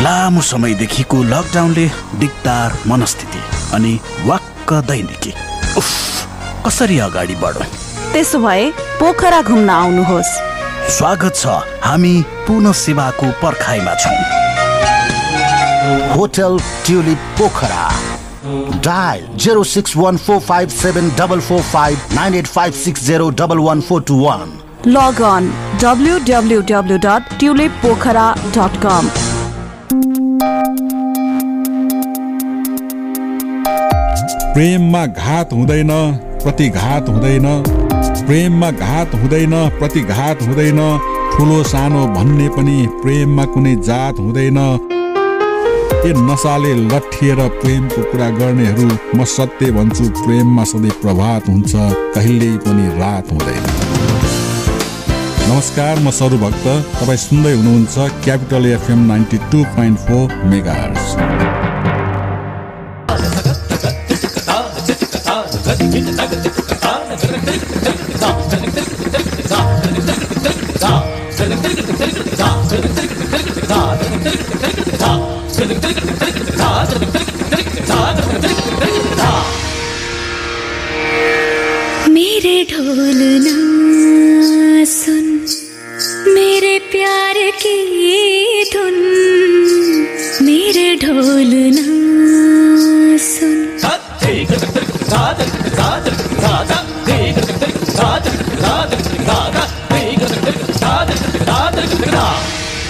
लामो 0.03 0.41
समयदेखिको 0.41 1.17
लकडाउनले 1.23 1.87
दिगदार 2.19 2.77
मनस्थिति 2.87 3.41
अनि 3.75 3.99
वाक्क 4.25 4.73
दैनिकी। 4.87 5.33
उफ 5.77 5.89
कसरी 6.67 6.99
अगाडि 6.99 7.35
बढौँ? 7.35 7.67
त्यसो 8.13 8.39
भए 8.39 8.63
पोखरा 8.99 9.41
घुम्न 9.41 9.69
आउनुहोस्। 9.69 10.31
स्वागत 10.97 11.35
छ 11.35 11.59
हामी 11.83 12.15
पुनः 12.47 12.71
सेवाको 12.85 13.31
पर्खाइमा 13.43 13.93
छौँ। 13.95 14.17
Hotel 16.15 16.59
Tulip 16.85 17.21
Pokhara. 17.39 17.83
Dot 26.97 27.39
Tulip 27.39 27.71
Pokhara 27.71 28.35
dot 28.57 28.81
com 28.85 29.09
प्रेममा 34.53 35.05
घात 35.05 35.53
हुँदैन 35.53 36.17
प्रतिघात 36.43 37.09
हुँदैन। 37.09 37.63
प्रेममा 38.25 38.71
घात 38.71 39.15
हुँदैन 39.15 39.69
प्रतिघात 39.69 40.43
हुँदैन। 40.43 40.99
ठुलो 41.37 41.63
सानो 41.63 42.07
भन्ने 42.07 42.49
पनि 42.49 42.87
प्रेममा 42.89 43.45
कुनै 43.45 43.75
जात 43.75 44.13
हुँदैन। 44.19 44.89
ए 46.05 46.11
नसाले 46.19 46.73
लट्ठिएर 46.91 47.39
प्रेमको 47.59 48.01
कुरा 48.11 48.27
गर्नेहरू 48.39 48.87
म 49.15 49.25
सत्य 49.33 49.69
भन्छु 49.77 50.07
प्रेममा 50.17 50.63
सधैँ 50.71 50.91
प्रभात 51.03 51.47
हुन्छ 51.49 51.71
कहिल्यै 52.15 52.57
पनि 52.65 52.87
रात 52.99 53.31
हुँदैन। 53.31 53.63
नमस्कार 55.47 55.99
म 55.99 56.11
सरु 56.19 56.37
भक्त 56.43 56.67
तपाईँ 56.99 57.23
सुन्दै 57.23 57.53
हुनुहुन्छ 57.55 57.95
Capital 58.25 58.65
FM 58.73 59.07
ninety 59.13 59.37
two 59.51 59.63
point 59.77 59.99
four 60.07 60.35
mega 60.51 60.77
मेरे 82.13 82.55
ढोल 82.71 83.19
ना 83.45 84.83
सुन 84.93 85.25
मेरे 86.35 86.77
प्यार 86.91 87.39
की 87.61 87.77
धुन 88.73 88.97
मेरे 90.45 90.85
ढोल 91.05 91.53
ना 91.77 91.87
सुन 93.27 93.55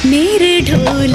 मेरे 0.10 0.60
ढोल 0.72 1.14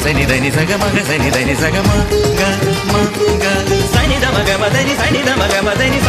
मग 0.00 0.06
सनि 0.06 0.24
धनि 0.26 0.50
सग 0.50 0.70
मग 0.80 0.94
सनि 1.06 1.30
धनि 1.30 1.54
सग 1.60 1.74
म 1.76 1.90
ग 2.36 2.42
म 2.88 3.00
ग 3.36 3.44
सनि 3.92 4.16
ध 4.16 4.28
मग 4.36 4.48
म 4.60 4.68
धनि 4.72 4.94
सनि 4.96 5.20
ध 5.22 5.36
मग 5.36 5.52
म 5.60 5.74
धनि 5.76 5.98
सा 6.00 6.08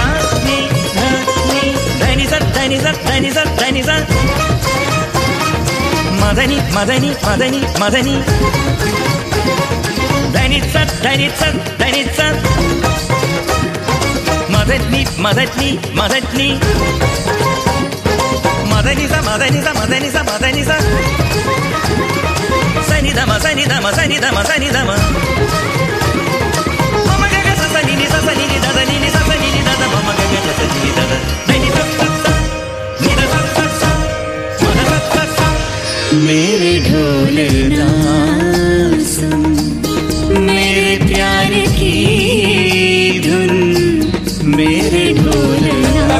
नि 2.68 2.78
ध 2.78 3.12
नि 20.80 22.21
ni 23.12 23.17
da 23.17 23.26
ma 23.26 23.38
sa 23.43 23.52
ni 23.54 23.65
da 23.67 23.78
ma 23.84 23.91
sa 23.91 24.04
ni 24.08 24.17
da 24.24 24.30
ma 24.32 24.41
sa 24.47 24.56
ni 24.62 24.69
da 24.76 24.82
ma 24.88 24.95
mama 27.08 27.28
ga 27.34 27.39
ga 27.47 27.54
sa 27.74 27.80
ni 27.88 27.93
ni 28.00 28.06
sa 28.12 28.19
sa 28.26 28.32
ni 28.39 28.45
ni 28.52 28.58
da 28.63 28.69
da 28.78 28.84
ni 28.89 28.95
ni 29.04 29.10
sa 29.15 29.19
sa 29.28 29.36
ni 29.41 29.47
ni 29.56 29.62
da 29.67 29.74
da 29.82 29.88
mama 29.93 30.13
ga 30.19 30.26
ga 30.32 30.54
sa 30.60 30.65
ni 30.71 30.80
ni 30.86 30.91
da 30.97 31.04
da 31.12 31.17
ni 31.50 31.58
ni 31.63 31.69
sa 31.76 31.84
sa 31.97 32.08
sa 32.24 32.34
ni 33.04 33.12
da 33.19 33.26
sa 33.34 33.39
sa 33.56 33.65
sa 33.82 33.91
ma 34.63 34.71
da 34.78 34.84
sa 34.91 35.00
sa 35.13 35.24
sa 35.36 35.47
मेरे 36.28 36.74
ढोलना 36.88 37.89
सुन 39.15 39.43
मेरे 40.47 40.95
प्यार 41.08 41.52
की 41.80 41.95
धुन 43.28 43.54
मेरे 44.58 45.06
ढोलना 45.19 46.19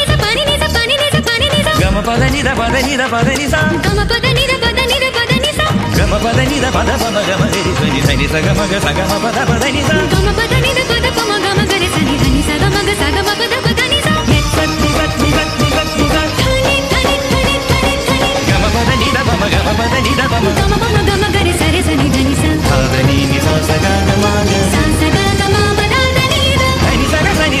పద 2.07 2.23
నిద 2.33 2.49
పద 2.59 2.75
నిద 2.87 3.03
పద 3.13 3.27
నిస 3.39 3.55
గమ 3.85 3.99
పద 4.11 4.25
నిద 4.37 4.53
పద 4.63 4.79
నిద 4.91 5.05
పద 5.17 5.31
నిస 5.43 5.59
గమ 5.97 6.13
పద 6.23 6.39
నిద 6.51 6.65
పద 6.75 6.89
పమ 7.01 7.17
గమ 7.27 7.43
గరి 7.53 7.71
సని 7.79 8.01
సని 8.07 8.27
స 8.27 8.35
గమ 8.45 8.61
గ 8.71 8.79
సగమ 8.85 9.13
పద 9.23 9.37
పద 9.49 9.63
నిద 9.75 9.91
గమ 10.13 10.27
పద 10.39 10.53
నిద 10.65 10.79
పద 10.91 11.05
పమ 11.17 11.31
గమ 11.45 11.59
గరి 11.71 11.89
సని 11.95 12.15
సని 12.23 12.41
స 12.47 12.59
గమ 12.63 12.77
గ 12.87 12.95
సగమ 13.01 13.29
పద 13.41 13.53
పద 13.65 13.81
నిస 13.93 14.07
నిత్తి 14.29 14.65
గత్తి 14.97 15.29
గత్తి 15.37 15.67
గత్తి 15.75 16.05
గత్తి 16.07 16.39
ధని 16.39 16.75
ధని 16.91 17.15
ధని 17.69 17.95
ధని 18.07 18.31
గమ 18.49 18.63
పద 18.75 18.89
నిద 19.01 19.17
పమ 19.29 19.43
గమ 19.53 19.69
పద 19.81 19.93
నిద 20.07 20.21
పమ 20.33 20.45
గమ 20.59 20.73
పమ 20.83 20.97
గమ 21.09 21.23
గరి 21.37 21.53
సరి 21.61 21.81
సని 21.89 22.07
ధని 22.15 22.35
స 22.41 22.55
పద 22.69 22.95
ని 23.09 23.17
నిద 23.31 23.47
స 23.69 23.79
గమ 23.85 24.25
గ 24.49 24.53
స 24.73 25.10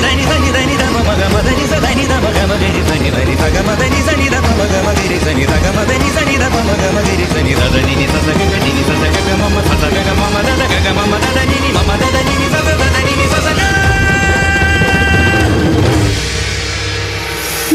धनि 0.04 0.24
धनि 0.24 0.24
धनि 0.26 0.50
धनि 0.56 0.76
ध 0.80 0.84
मम 0.94 1.08
गम 1.20 1.34
धनि 1.46 1.64
स 1.70 1.74
धनि 1.84 2.04
ध 2.10 2.14
म 2.24 2.26
गम 2.36 2.52
गरि 2.62 2.82
धनि 2.88 3.10
धनि 3.16 3.34
स 3.40 3.44
गम 3.54 3.68
धनि 3.80 4.00
स 4.06 4.08
नि 4.18 4.26
ध 4.32 4.36
पम 4.46 4.60
गम 4.72 4.88
गरि 4.98 5.18
स 5.24 5.28
नि 5.36 5.44
ध 5.50 5.54
गम 5.64 5.78
धनि 5.90 6.08
स 6.14 6.18
नि 6.28 6.36
ध 6.42 6.44
पम 6.54 6.68
गम 6.82 6.96
गरि 7.06 7.26
स 7.32 7.36
नि 7.46 7.52
ध 7.58 7.62
धनि 7.74 7.94
नि 8.00 8.06
स 8.12 8.14
स 8.24 8.28
ग 8.38 8.42
ग 8.52 8.54
नि 8.64 8.70
नि 8.76 8.82
स 8.88 8.90
स 9.00 9.04
ग 9.14 9.18
ग 9.26 9.30
मम 9.42 9.56
स 9.68 9.70
स 9.82 9.84
ग 9.94 9.98
ग 10.06 10.10
मम 10.20 10.36
द 10.46 10.50
द 10.60 10.62
ग 10.72 10.74
ग 10.84 10.88
मम 10.98 11.12
द 11.24 11.26
द 11.36 11.38
नि 11.50 11.58
नि 11.64 11.70
मम 11.76 11.90
द 12.02 12.04
द 12.14 12.24
नि 12.28 12.34
नि 12.40 12.46
स 12.52 12.56
स 12.66 12.68
द 12.80 12.84
द 12.94 12.96
नि 13.06 13.14
नि 13.20 13.26
स 13.32 13.36
स 13.44 13.48
ग 13.58 13.60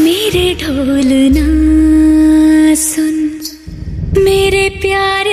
मेरे 0.04 0.46
ढोल 0.62 1.10
ना 1.38 1.46
सुन 2.82 3.16
मेरे 4.26 4.68
प्यार 4.82 5.25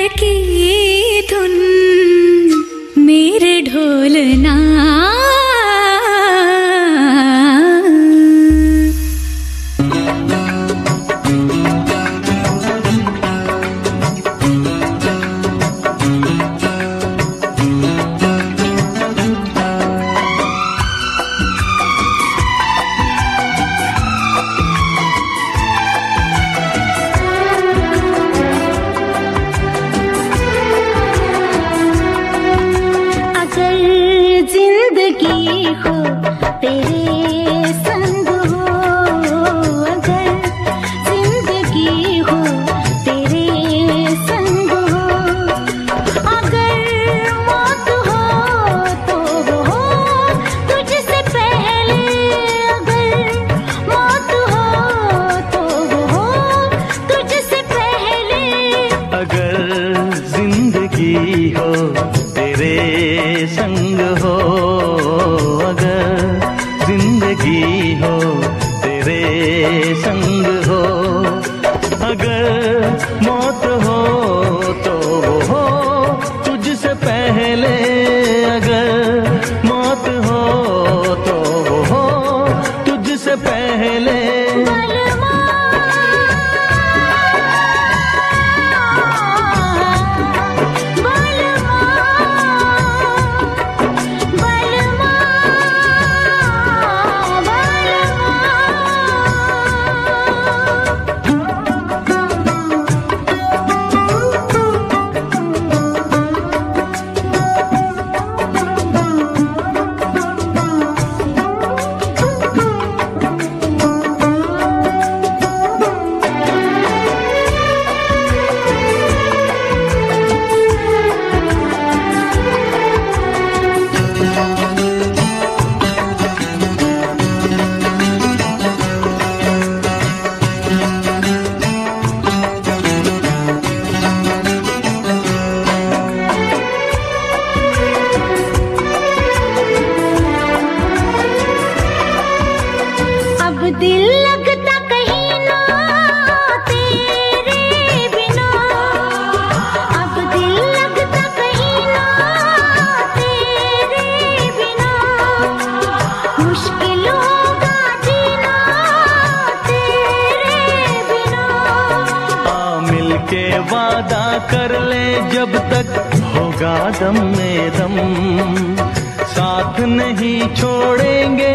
साथ 169.64 169.78
नहीं 169.88 170.40
छोड़ेंगे 170.60 171.52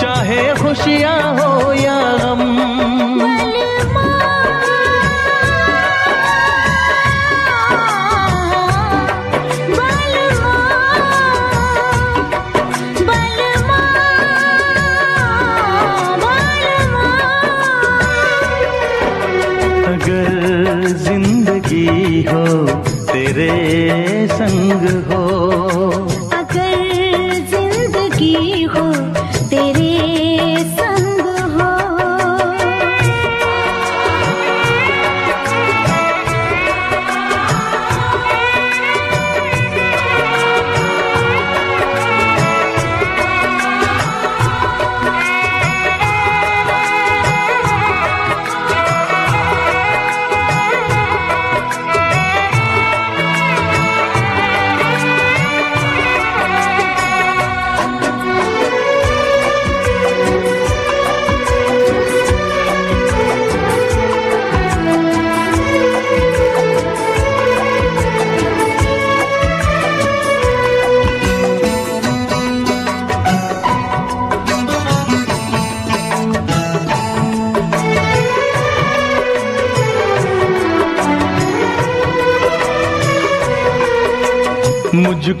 चाहे 0.00 0.42
खुशियाँ 0.62 1.18
हो 1.38 1.72
या 1.74 1.98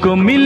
conmigo. 0.00 0.37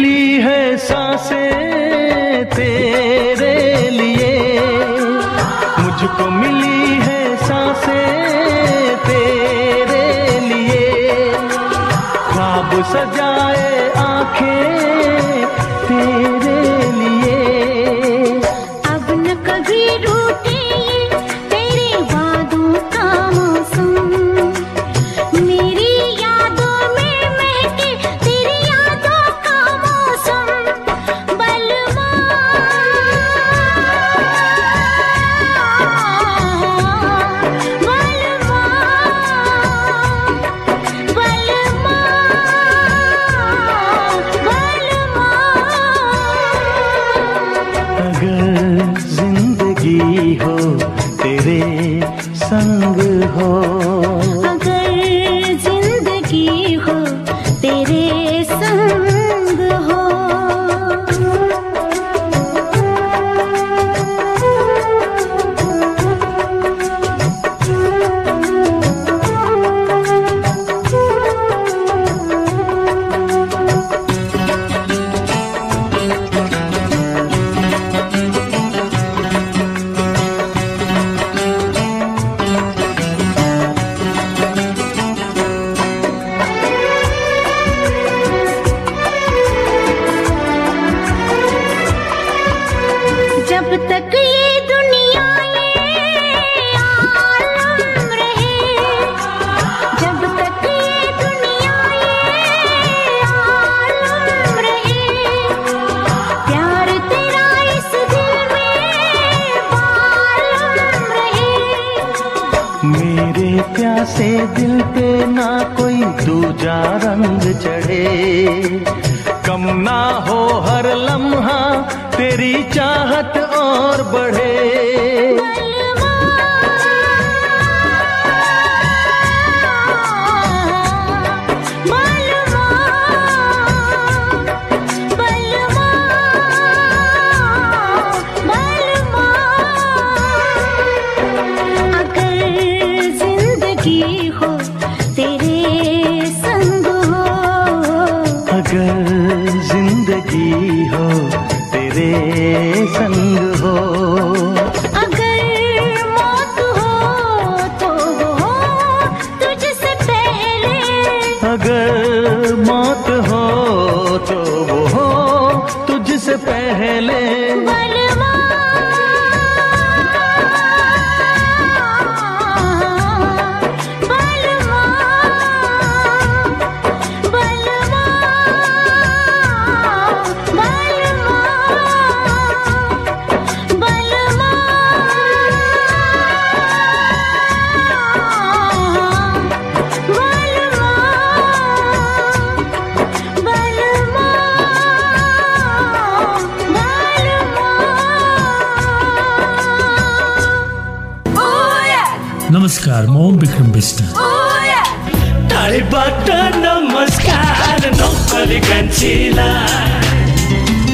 नमस्कार 203.03 203.11
म 203.11 203.39
Vikram 203.41 203.71
Bista 203.73 204.01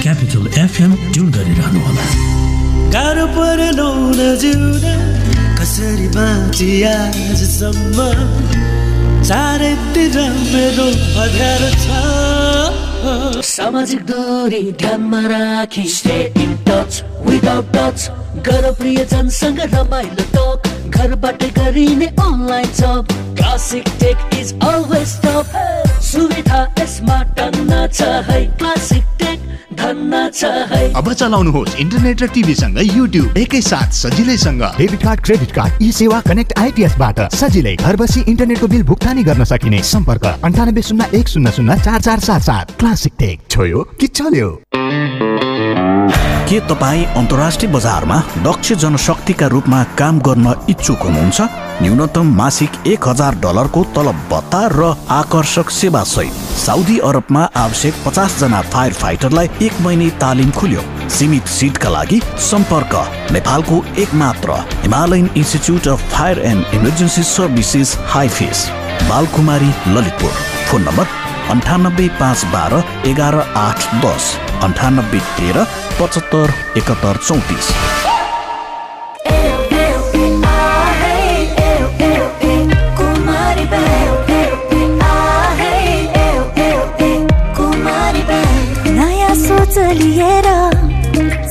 Capital 0.03 0.47
FM 0.63 0.95
tune 1.13 1.31
गरिरहनु 1.37 1.81
होला? 1.87 2.05
गाह्रो 2.95 3.27
परेन 3.37 3.81
जिउन 4.41 4.85
कसरी 5.61 6.09
बाँची 6.17 6.71
आजसम्म? 6.93 7.99
चारैतिर 9.29 10.17
मेरो 10.53 10.89
अधार 11.25 11.63
छ। 11.85 13.45
सामाजिक 13.53 14.01
दूरी 14.11 14.63
ध्यानमा 14.81 15.21
राखी 15.29 15.85
stay 15.97 16.19
in 16.43 16.57
touch 16.69 17.03
without 17.29 17.77
touch 17.77 18.11
गर 18.49 18.71
प्रियजनसँग 18.81 19.61
रमाइलो 19.75 20.25
टक 20.35 20.68
घरबाट 20.89 21.43
गरिने 21.59 22.07
online 22.07 22.73
job. 22.75 23.07
Classic 23.37 23.85
Tech 24.01 24.39
is 24.41 24.53
always 24.63 25.17
top 25.23 25.47
सुविधा 26.05 26.63
यसमा 26.81 27.23
टन्न 27.39 27.87
छ 27.89 28.03
है। 28.31 28.45
क्लासिक 28.59 29.05
टेक 29.19 29.47
अब 30.99 31.13
चलाउनुहोस् 31.13 31.77
इन्टरनेट 31.81 32.23
र 32.23 32.27
टिभीसँग 32.29 32.79
युट्युब 32.87 33.37
एकैसाथ 33.39 33.93
सजिलैसँग। 33.95 34.63
डेबिट 34.79 35.03
कार्ड 35.03 35.21
क्रेडिट 35.25 35.53
कार्ड 35.55 35.83
यी 35.83 35.91
सेवा 35.93 36.21
कनेक्ट 36.21 36.59
आइपिएसबाट 36.59 37.21
सजिलै 37.35 37.75
घर 37.77 37.97
बसी 37.97 38.21
इन्टरनेटको 38.29 38.67
बिल 38.67 38.83
भुक्तानी 38.83 39.23
गर्न 39.25 39.45
सकिने। 39.45 39.83
सम्पर्क 39.85 40.25
अन्ठानब्बे 40.45 40.83
शून्य 40.83 41.09
एक 41.15 41.29
शून्य 41.29 41.51
शून्य 41.57 41.79
चार 41.85 42.01
चार 42.01 42.19
सात 42.21 42.43
सात। 42.43 42.77
क्लासिक 42.79 43.13
टेक 43.19 43.41
छोयो 43.51 43.83
कि 44.01 44.07
चल्यो? 44.09 44.51
के 46.49 46.59
तपाईँ 46.69 47.05
अन्तर्राष्ट्रिय 47.17 47.71
बजारमा 47.73 48.17
दक्ष 48.45 48.73
जनशक्तिका 48.83 49.47
रूपमा 49.47 49.83
काम 49.99 50.21
गर्न 50.27 50.55
इच्छुक 50.71 51.03
हुनुहुन्छ? 51.03 51.41
न्यूनतम 51.83 52.33
मासिक 52.37 52.87
एक 52.87 53.09
हजार 53.09 53.35
डलरको 53.45 53.83
तलब 53.97 54.23
भत्ता 54.31 54.61
र 54.73 54.95
आकर्षक 55.13 55.71
सेवा 55.71 56.03
सहित 56.05 56.33
साउदी 56.63 56.99
अरबमा 57.09 57.43
आवश्यक 57.65 57.95
पचास 58.07 58.39
जना 58.41 58.61
फायर 58.73 58.93
फाइटरलाई 58.93 59.51
एक 59.63 59.81
महिने 59.81 60.09
तालिम 60.25 60.51
खुल्यो। 60.51 60.83
सीमित 61.19 61.47
सिटका 61.59 61.89
लागि 61.89 62.21
सम्पर्क। 62.49 62.97
नेपालको 63.33 63.85
एक 63.99 64.15
मात्र 64.25 64.59
Himalayan 64.83 65.31
Institute 65.37 65.89
of 65.89 66.11
Fire 66.17 66.39
and 66.47 66.75
Emergency 66.75 67.23
Services 67.37 67.97
HIFES 68.09 68.69
Balkumari 69.11 69.73
Lalitpur. 69.89 70.33
Phone 70.71 70.83
number 70.89 71.17
अन्ठानब्बे 71.51 72.09
पाँच 72.21 72.45
बाह्र 72.53 72.85
एघार 73.09 73.39
आठ 73.59 73.95
दस। 74.05 74.37
अन्ठानब्बे 74.67 75.21
तेह्र 75.37 75.65
पचहत्तर 76.01 76.49
एकहत्तर 76.79 77.17
चौतिस। 77.29 77.67
नयाँ 88.99 89.35
सोच 89.47 89.79
लिएर 90.01 90.49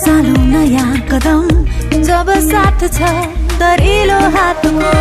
चालौ 0.04 0.38
नयाँ 0.54 0.92
कदम 1.12 1.44
जब 2.08 2.28
साथ 2.52 2.80
छ 2.98 3.00
दरिलो 3.62 4.20
हातको। 4.36 4.92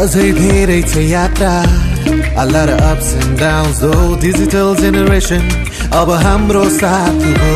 अझै 0.00 0.30
धेरै 0.40 0.80
छ 0.82 0.92
यात्रा 1.14 1.52
A 2.40 2.44
lot 2.46 2.68
of 2.68 2.80
ups 2.88 3.14
and 3.20 3.38
downs 3.38 3.78
though 3.82 4.14
Digital 4.24 4.74
generation 4.80 5.42
अब 5.96 6.10
हाम्रो 6.24 6.62
साथ 6.78 7.22
हो 7.42 7.52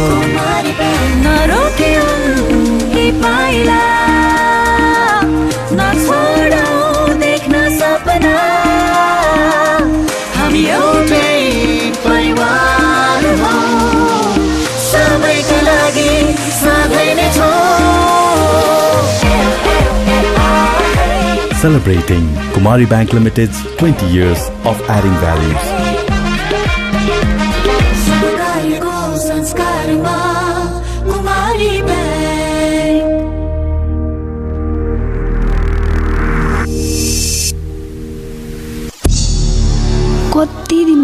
नरोक्यौ 1.25 2.05
यी 2.97 3.11
पाइला 3.23 3.81
नछोडौ 5.81 6.69
देख्न 7.25 7.63
सपना 7.81 8.37
हामी 10.39 10.63
एउटै 10.79 11.27
परिवार 12.07 13.29
हौ 13.43 13.55
सबैका 14.89 15.61
लागि 15.69 16.09
सधैँ 16.63 17.15
नै 17.21 17.29
छौँ 17.39 17.59
Celebrating 21.63 22.29
Kumari 22.55 22.87
Bank 22.95 23.13
Limited's 23.13 23.59
20 23.81 24.07
years 24.17 24.49
of 24.65 24.81
adding 24.97 25.17
values. 25.25 25.90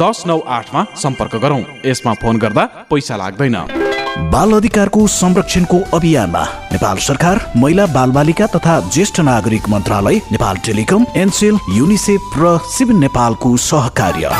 दस 0.00 0.22
नौ 0.26 0.38
आठमा 0.56 0.84
सम्पर्क 0.96 1.34
गरौँ। 1.42 1.62
यसमा 1.86 2.12
फोन 2.22 2.38
गर्दा 2.38 2.64
पैसा 2.90 3.16
लाग्दैन। 3.16 3.56
बाल 4.32 4.52
अधिकारको 4.52 5.06
संरक्षणको 5.08 5.78
अभियानमा 5.94 6.42
नेपाल 6.72 6.96
सरकार 7.06 7.40
महिला 7.56 7.86
बालबालिका 7.88 8.46
तथा 8.54 8.78
ज्येष्ठ 8.88 9.20
नागरिक 9.20 9.68
मन्त्रालय 9.68 10.20
नेपाल 10.32 10.56
टेलिकम 10.66 11.06
एनसेल 11.16 11.58
युनिसेफ 11.72 12.38
र 12.38 12.58
सिभिल 12.68 12.96
नेपालको 12.96 13.56
सहकार्य। 13.64 14.30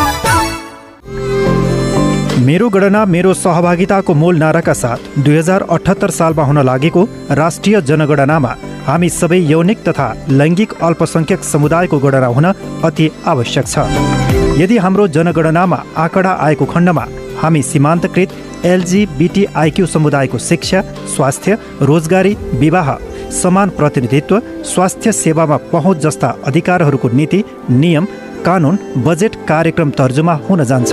मेरो 2.47 2.69
गणना 2.69 3.05
मेरो 3.07 3.35
सहभागिताको 3.35 4.15
मूल 4.15 4.37
नाराका 4.39 4.73
साथ 4.75 5.19
दुई 5.19 5.37
हजार 5.37 5.67
अठहत्तर 5.71 6.11
सालमा 6.19 6.45
हुन 6.45 6.63
लागेको 6.65 7.03
राष्ट्रिय 7.33 7.81
जनगणनामा 7.83 8.55
हामी 8.87 9.09
सबै 9.11 9.39
यौनिक 9.51 9.83
तथा 9.89 10.09
लैङ्गिक 10.31 10.73
अल्पसङ्ख्यक 10.83 11.45
समुदायको 11.45 11.99
गणना 11.99 12.27
हुन 12.37 12.53
अति 12.85 13.11
आवश्यक 13.27 13.67
छ। 13.67 14.28
यदि 14.59 14.77
हाम्रो 14.77 15.07
जनगणनामा 15.15 15.77
आँकडा 16.05 16.31
आएको 16.47 16.65
खण्डमा 16.67 17.05
हामी 17.41 17.61
सीमान्तकृत 17.63 18.31
एलजिबिटिआइक्यू 18.67 19.87
समुदायको 19.87 20.39
शिक्षा 20.39 20.81
स्वास्थ्य 21.15 21.59
रोजगारी 21.89 22.33
विवाह 22.63 22.89
समान 23.33 23.71
प्रतिनिधित्व 23.79 24.41
स्वास्थ्य 24.71 25.13
सेवामा 25.13 25.57
पहुँच 25.73 25.99
जस्ता 26.05 26.29
अधिकारहरूको 26.47 27.09
नीति 27.19 27.43
नियम 27.83 28.07
कानुन 28.47 28.79
बजेट 29.07 29.37
कार्यक्रम 29.49 29.91
तर्जुमा 29.91 30.35
हुन 30.49 30.65
जान्छ। 30.65 30.91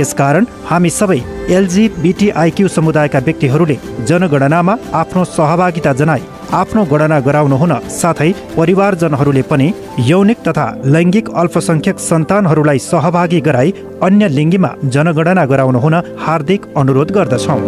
यसकारण 0.00 0.46
हामी 0.70 0.90
सबै 0.90 1.20
एलजिबिटिआइक्यू 1.56 2.68
समुदायका 2.68 3.18
व्यक्तिहरूले 3.26 3.76
जनगणनामा 4.08 4.74
आफ्नो 5.00 5.22
सहभागिता 5.36 5.92
जनाई 6.00 6.22
आफ्नो 6.60 6.84
गणना 6.90 7.18
गराउनु 7.28 7.56
हुन 7.62 7.72
साथै 8.00 8.30
परिवारजनहरूले 8.56 9.42
पनि 9.50 9.68
यौनिक 10.10 10.38
तथा 10.48 10.66
लैङ्गिक 10.94 11.30
अल्पसङ्ख्यक 11.42 11.98
सन्तानहरूलाई 12.08 12.78
सहभागी 12.90 13.40
गराई 13.48 13.72
अन्य 14.08 14.28
लिङ्गीमा 14.36 14.70
जनगणना 14.96 15.44
गराउनु 15.52 15.78
हुन 15.78 15.94
हार्दिक 16.26 16.66
अनुरोध 16.76 17.10
गर्दछौँ। 17.18 17.60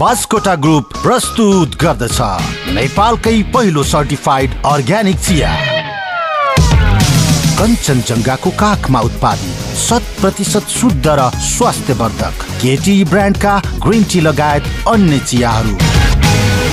बास्कोटा 0.00 0.54
ग्रुप 0.64 0.84
प्रस्तुत 1.04 1.80
गर्दछ। 1.84 2.18
नेपालकै 2.74 3.38
पहिलो 3.54 3.82
सर्टिफाइड 3.94 4.50
अर्ग्यानिक 4.74 5.18
चिया। 5.28 5.54
कञ्चनजङ्घाको 7.60 8.50
काखमा 8.60 9.00
उत्पादित। 9.08 9.67
शत 9.78 10.06
प्रतिशत 10.20 10.68
शुद्ध 10.70 11.06
र 11.08 11.28
स्वास्थ्यवर्धक 11.40 12.42
केटी 12.62 12.94
ब्रान्डका 13.04 13.58
ग्रिन 13.84 14.02
टी 14.04 14.20
लगायत 14.20 14.64
अन्य 14.88 15.18
चियाहरू। 15.20 15.76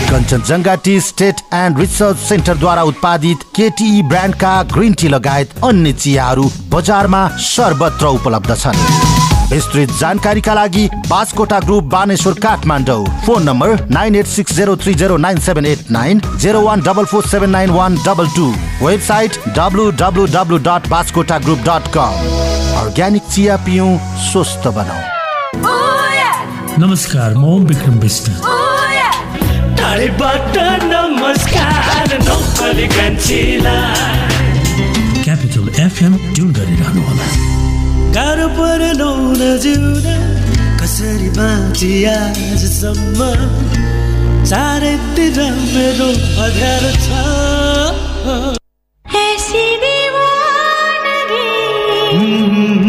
Kanchenjunga 0.09 0.75
tea 0.85 0.99
estate 1.01 1.41
and 1.53 1.79
research 1.79 2.17
सेन्टरद्वारा 2.19 2.83
उत्पादित 2.83 3.43
केटी 3.55 4.01
ब्रान्डका 4.09 4.53
ग्रिन 4.73 4.93
टी 4.93 5.07
लगायत 5.07 5.53
अन्य 5.63 5.93
चियाहरू 5.93 6.49
बजारमा 6.73 7.27
सर्वत्र 7.45 8.05
उपलब्ध 8.17 8.55
छन्। 8.55 8.81
विस्तृत 9.49 9.91
जानकारीका 9.99 10.53
लागि 10.53 10.87
Baskota 11.07 11.59
group 11.59 11.83
Baneshwar 11.93 12.33
Kathmandu. 12.43 13.05
Phone 13.25 13.43
number 13.43 13.87
nine 13.91 14.15
eight 14.15 14.27
six 14.27 14.53
zero 14.55 14.75
three 14.75 14.93
zero 14.95 15.17
nine 15.17 15.39
seven 15.39 15.65
eight 15.65 15.91
nine 15.91 16.21
zero 16.37 16.61
one 16.61 16.81
double 16.81 17.05
four 17.05 17.27
seven 17.27 17.49
nine 17.49 17.69
one 17.71 17.95
double 18.05 18.27
two. 18.35 18.51
Website 18.81 19.39
W 19.57 19.89
W 20.01 20.25
W 20.33 20.57
dot 20.67 20.89
Baskota 20.89 21.39
group 21.39 21.59
dot 21.69 21.93
com. 21.97 22.54
Organic 22.81 23.23
चिया 23.33 23.55
पिउँ 23.65 23.91
स्वस्थ 24.29 24.67
बनाऊ 24.77 25.03
नमस्कार 26.83 27.33
म 27.41 27.43
ओम 27.55 27.65
विक्रम 27.71 27.99
कान्छीलाई 32.95 34.23
Capital 35.23 35.69
FM 35.85 36.17
tune 36.35 36.51
गरिरहनु 36.57 37.01
होला 37.07 37.27
गाह्रो 38.17 38.47
परेन 38.59 39.01
जिउन 39.63 40.05
कसरी 40.81 41.29
बाँची 41.39 41.93
आजसम्म 42.15 43.19
चारैतिर 44.51 45.39
मेरो 45.73 46.09
अध्यारो 46.45 46.91
छ 47.05 47.23
mm 52.25 52.79
-hmm. 52.79 52.84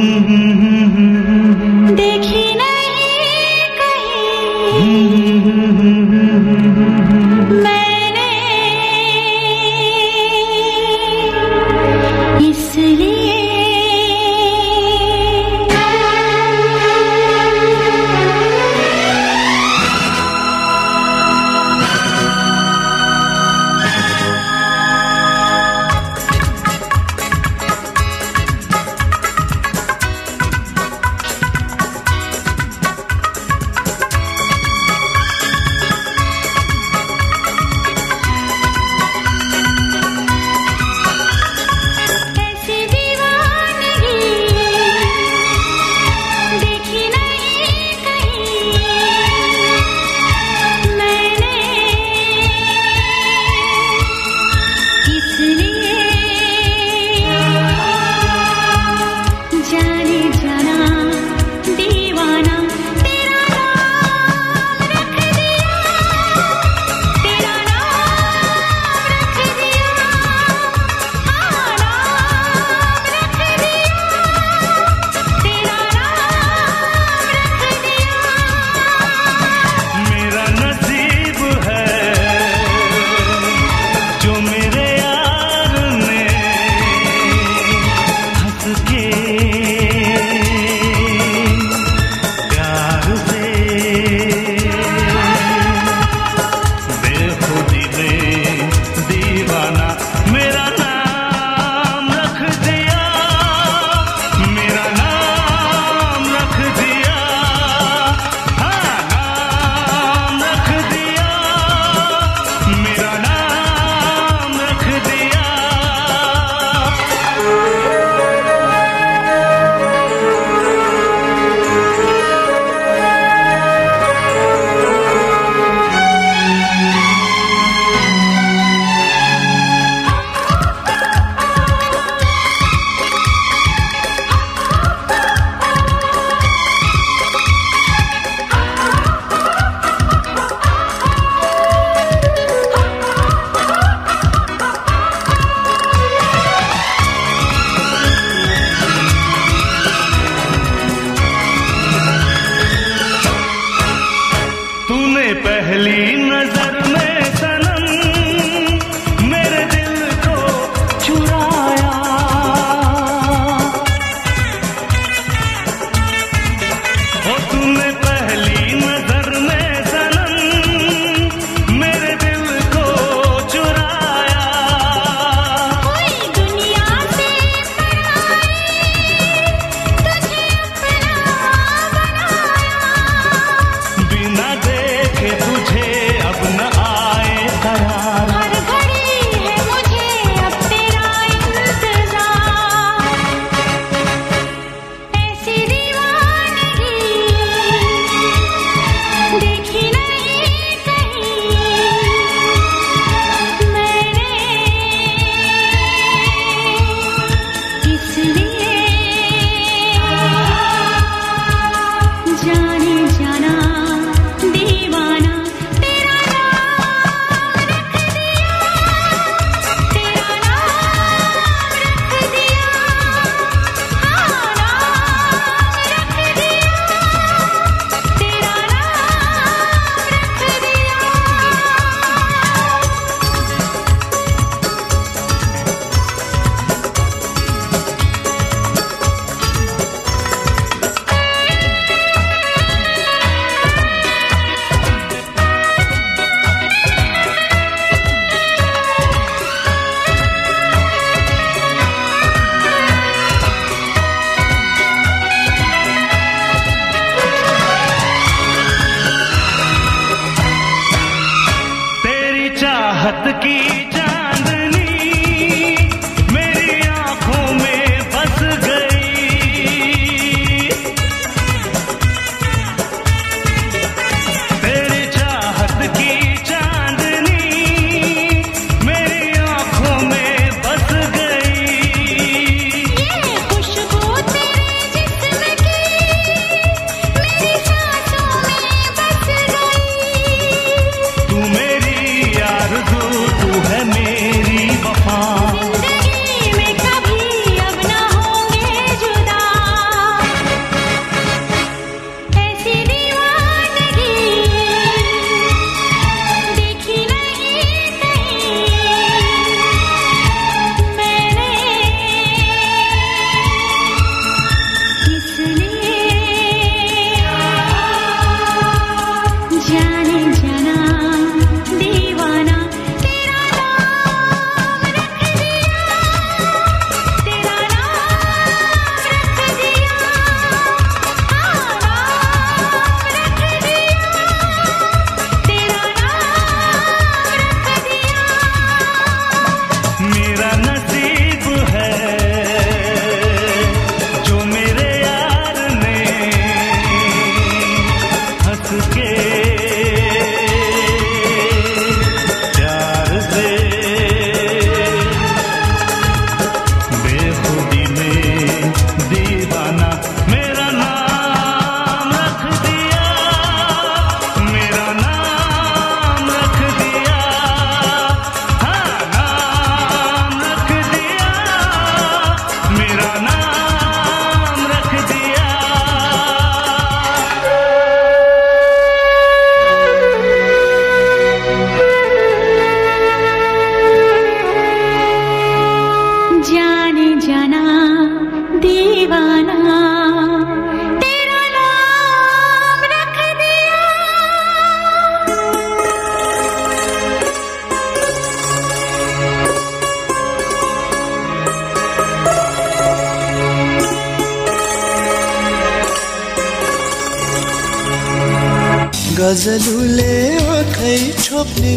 छोप्ने 411.57 411.77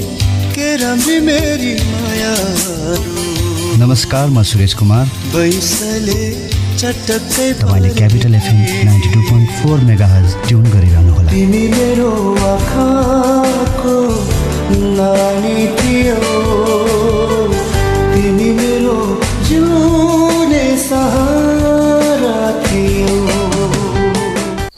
के 0.52 0.76
राम्री 0.78 1.20
मेरी 1.24 1.74
माया 1.92 2.34
नमस्कार 3.80 4.28
म 4.30 4.44
सुरेश 4.44 4.74
कुमार। 4.76 5.06
बैसले 5.32 6.24
चटक्कै 6.76 7.48
तपाईँले 7.60 7.90
Capital 7.96 8.36
FM 8.36 8.60
ninety 8.86 9.10
two 9.14 9.22
point 9.30 9.50
four 9.60 9.80
mega 9.88 10.08
tune 10.48 10.64
गरिरहनुहोला। 10.76 11.32
तिमी 11.32 11.64
मेरो 11.72 12.12
आँखाको 12.44 13.96
नानी 15.00 15.68
थियो। 15.80 16.20
तिमी 18.14 18.50
मेरो 18.60 18.98
जिउने 19.48 20.66
सहारा 20.88 22.40
थियो। 22.68 23.18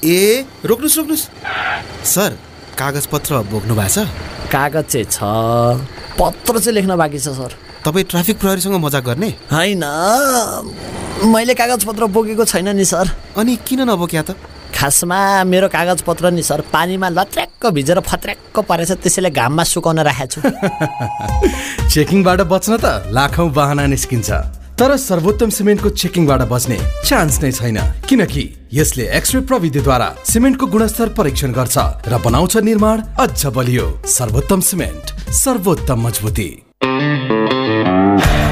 ए 0.05 0.45
रोक्नुहोस् 0.65 0.97
रोक्नुहोस्। 0.97 1.25
सर 2.13 2.37
कागज 2.77 3.05
पत्र 3.13 3.41
बोक्नु 3.51 3.75
भएको 3.75 3.89
छ 3.89 4.07
कागज 4.51 4.85
चाहिँ 4.85 5.05
छ। 5.05 5.19
पत्र 6.19 6.59
चाहिँ 6.59 6.73
लेख्न 6.75 6.95
बाँकी 6.95 7.19
छ 7.19 7.33
सर। 7.39 7.51
तपाईँ 7.85 8.05
ट्राफिक 8.05 8.39
प्रहरीसँग 8.39 8.75
मजाक 8.75 9.03
गर्ने? 9.03 9.29
होइन। 9.51 9.83
मैले 11.25 11.53
कागज 11.53 11.83
पत्र 11.83 12.05
बोकेको 12.05 12.45
छैन 12.45 12.75
नि 12.75 12.85
सर। 12.85 13.09
अनि 13.37 13.55
किन 13.67 13.81
नबोक्या 13.89 14.21
त? 14.21 14.35
खासमा 14.75 15.43
मेरो 15.43 15.67
कागज 15.67 16.01
पत्र 16.01 16.31
नि 16.31 16.43
सर। 16.43 16.61
पानीमा 16.73 17.09
लत्र्याक्क 17.09 17.65
भिजेर 17.65 17.99
फत्र्याक्क 17.99 18.59
परेछ 18.59 18.91
त्यसैले 18.91 19.29
घाममा 19.29 19.63
सुकाउन 19.63 19.99
राखेको 19.99 20.41
छु। 20.41 21.89
चेकिङबाट 21.93 22.41
बच्न 22.51 22.77
त 22.77 23.11
लाखौँ 23.11 23.49
बाहना 23.49 23.85
निस्किन्छ। 23.87 24.29
तर 24.79 24.97
सर्वोत्तम 24.97 25.49
सिमेन्टको 25.49 25.89
चेकिङबाट 25.89 26.41
बच्ने 26.49 26.77
चान्स 27.05 27.41
नै 27.43 27.51
छैन। 27.51 27.77
किनकि 28.09 28.43
यसले 28.73 29.03
एक्सरे 29.17 29.39
प्रविधिद्वारा 29.41 30.07
सिमेन्टको 30.25 30.65
गुणस्तर 30.65 31.09
परीक्षण 31.09 31.51
गर्छ 31.51 31.77
र 32.07 32.17
बनाउँछ 32.25 32.57
निर्माण 32.57 33.01
अझ 33.19 33.45
बलियो। 33.45 33.87
सर्वोत्तम 34.07 34.59
सिमेन्ट 34.59 35.11
सर्वोत्तम 35.31 36.07
मजबुती। 36.07 36.47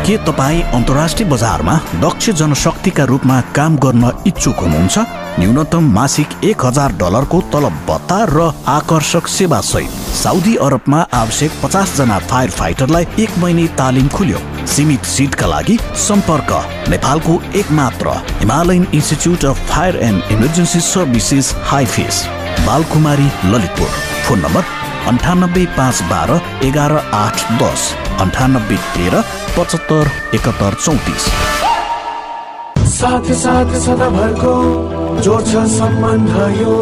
के 0.05 0.17
तपाईँ 0.17 0.61
अन्तर्राष्ट्रिय 0.75 1.29
बजारमा 1.29 1.75
दक्ष 2.01 2.29
जनशक्तिका 2.29 3.03
रूपमा 3.03 3.41
काम 3.55 3.77
गर्न 3.77 4.11
इच्छुक 4.27 4.55
हुनुहुन्छ? 4.55 4.97
न्यूनतम 5.39 5.83
मासिक 5.93 6.43
एक 6.43 6.65
हजार 6.65 6.91
डलरको 6.99 7.39
तलब 7.51 7.75
भत्ता 7.87 8.15
र 8.29 8.51
आकर्षक 8.67 9.27
सेवा 9.29 9.59
सहित 9.63 9.91
साउदी 10.13 10.55
अरबमा 10.65 10.99
आवश्यक 11.15 11.51
पचास 11.63 11.95
जना 11.97 12.17
फायर 12.29 12.49
फाइटरलाई 12.51 13.05
एक 13.23 13.37
महिने 13.39 13.67
तालिम 13.79 14.07
खुल्यो। 14.15 14.39
सीमित 14.67 15.05
सिटका 15.07 15.47
लागि 15.47 15.77
सम्पर्क 16.07 16.51
नेपालको 16.89 17.39
एक 17.55 17.71
मात्र 17.79 18.15
Himalayan 18.39 18.87
Institute 18.93 19.45
of 19.45 19.61
Fire 19.69 19.95
and 20.07 20.31
Emergency 20.31 20.79
Services 20.89 21.53
HIFES 21.71 22.23
Balkumari 22.67 23.29
Lalitpur. 23.45 23.89
Phone 24.27 24.39
number 24.45 24.63
अन्ठानब्बे 25.07 25.65
पाँच 25.77 26.01
बाह्र 26.09 26.41
एघार 26.67 26.97
आठ 27.15 27.51
दस 27.61 27.93
अन्ठानब्बे 28.21 28.77
तेह्र 28.95 29.23
पचहत्तर 29.57 30.11
एकहत्तर 30.35 30.73
चौतिस। 30.85 31.31
साथ 32.89 33.31
सदाभरको 33.79 34.53
जोड्छ 35.23 35.53
सम्बन्ध 35.71 36.35
यो 36.59 36.73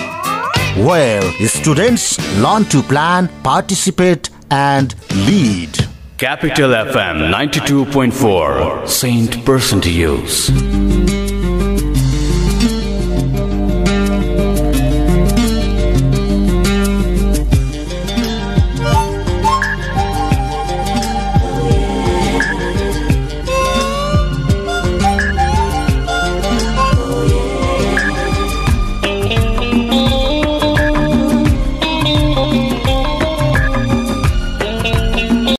Where 0.76 1.22
students 1.48 2.18
learn 2.38 2.64
to 2.66 2.82
plan, 2.82 3.28
participate, 3.42 4.30
and 4.50 4.94
lead. 5.26 5.76
Capital 6.18 6.70
FM 6.70 7.30
92.4, 7.32 8.88
Saint 8.88 9.44
Person 9.44 9.80
to 9.80 9.90
Use. 9.90 10.50